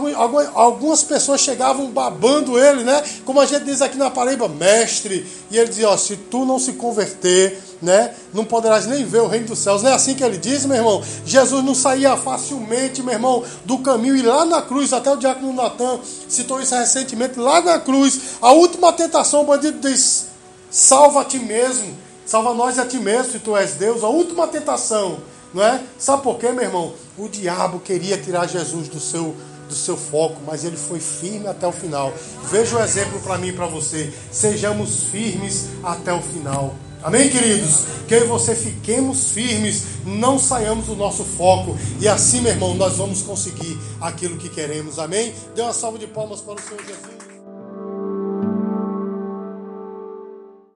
algumas 0.54 1.02
pessoas 1.02 1.40
chegavam 1.40 1.90
babando 1.90 2.58
ele, 2.58 2.84
né? 2.84 3.02
Como 3.24 3.40
a 3.40 3.46
gente 3.46 3.64
diz 3.64 3.80
aqui 3.80 3.96
na 3.96 4.10
Paraíba, 4.10 4.46
mestre, 4.46 5.26
e 5.50 5.56
ele 5.56 5.70
dizia: 5.70 5.88
Ó, 5.88 5.96
se 5.96 6.16
tu 6.16 6.44
não 6.44 6.58
se 6.58 6.74
converter 6.74 7.70
né? 7.80 8.14
Não 8.34 8.44
poderás 8.44 8.86
nem 8.86 9.04
ver 9.06 9.22
o 9.22 9.26
reino 9.26 9.46
dos 9.46 9.58
céus. 9.58 9.82
Não 9.82 9.90
é 9.90 9.94
assim 9.94 10.14
que 10.14 10.22
ele 10.22 10.36
diz, 10.36 10.66
meu 10.66 10.76
irmão? 10.76 11.02
Jesus 11.24 11.64
não 11.64 11.74
saía 11.74 12.14
facilmente, 12.14 13.02
meu 13.02 13.14
irmão, 13.14 13.42
do 13.64 13.78
caminho 13.78 14.16
e 14.16 14.20
lá 14.20 14.44
na 14.44 14.60
cruz, 14.60 14.92
até 14.92 15.10
o 15.10 15.16
diácono 15.16 15.54
Natan 15.54 15.98
citou 16.28 16.60
isso 16.60 16.74
recentemente, 16.74 17.38
lá 17.38 17.62
na 17.62 17.78
cruz, 17.78 18.20
a 18.42 18.52
última 18.52 18.92
tentação, 18.92 19.40
o 19.40 19.46
bandido 19.46 19.88
diz: 19.88 20.26
salva 20.70 21.22
a 21.22 21.24
ti 21.24 21.38
mesmo, 21.38 21.96
salva 22.30 22.54
nós 22.54 22.76
e 22.76 22.80
a 22.80 22.86
ti 22.86 22.96
mesmo, 22.96 23.32
se 23.32 23.40
tu 23.40 23.56
és 23.56 23.72
Deus. 23.72 24.04
A 24.04 24.08
última 24.08 24.46
tentação, 24.46 25.18
não 25.52 25.64
é? 25.64 25.82
Sabe 25.98 26.22
por 26.22 26.38
quê, 26.38 26.52
meu 26.52 26.62
irmão? 26.62 26.94
O 27.18 27.28
diabo 27.28 27.80
queria 27.80 28.16
tirar 28.16 28.46
Jesus 28.46 28.88
do 28.88 29.00
seu 29.00 29.34
do 29.68 29.74
seu 29.76 29.96
foco, 29.96 30.40
mas 30.44 30.64
ele 30.64 30.76
foi 30.76 30.98
firme 30.98 31.46
até 31.46 31.64
o 31.64 31.70
final. 31.70 32.12
Veja 32.50 32.76
o 32.76 32.82
exemplo 32.82 33.20
para 33.20 33.38
mim 33.38 33.48
e 33.48 33.52
para 33.52 33.66
você. 33.66 34.12
Sejamos 34.32 35.04
firmes 35.04 35.68
até 35.84 36.12
o 36.12 36.20
final. 36.20 36.74
Amém, 37.04 37.28
queridos? 37.28 37.84
Que 38.08 38.14
eu 38.14 38.24
e 38.24 38.26
você 38.26 38.52
fiquemos 38.52 39.30
firmes, 39.30 39.84
não 40.04 40.40
saiamos 40.40 40.86
do 40.86 40.96
nosso 40.96 41.24
foco. 41.24 41.78
E 42.00 42.08
assim, 42.08 42.40
meu 42.40 42.52
irmão, 42.52 42.74
nós 42.74 42.96
vamos 42.96 43.22
conseguir 43.22 43.78
aquilo 44.00 44.36
que 44.36 44.48
queremos. 44.48 44.98
Amém? 44.98 45.32
Dê 45.54 45.62
uma 45.62 45.72
salva 45.72 45.98
de 45.98 46.08
palmas 46.08 46.40
para 46.40 46.54
o 46.54 46.60
Senhor 46.60 46.84
Jesus. 46.84 47.19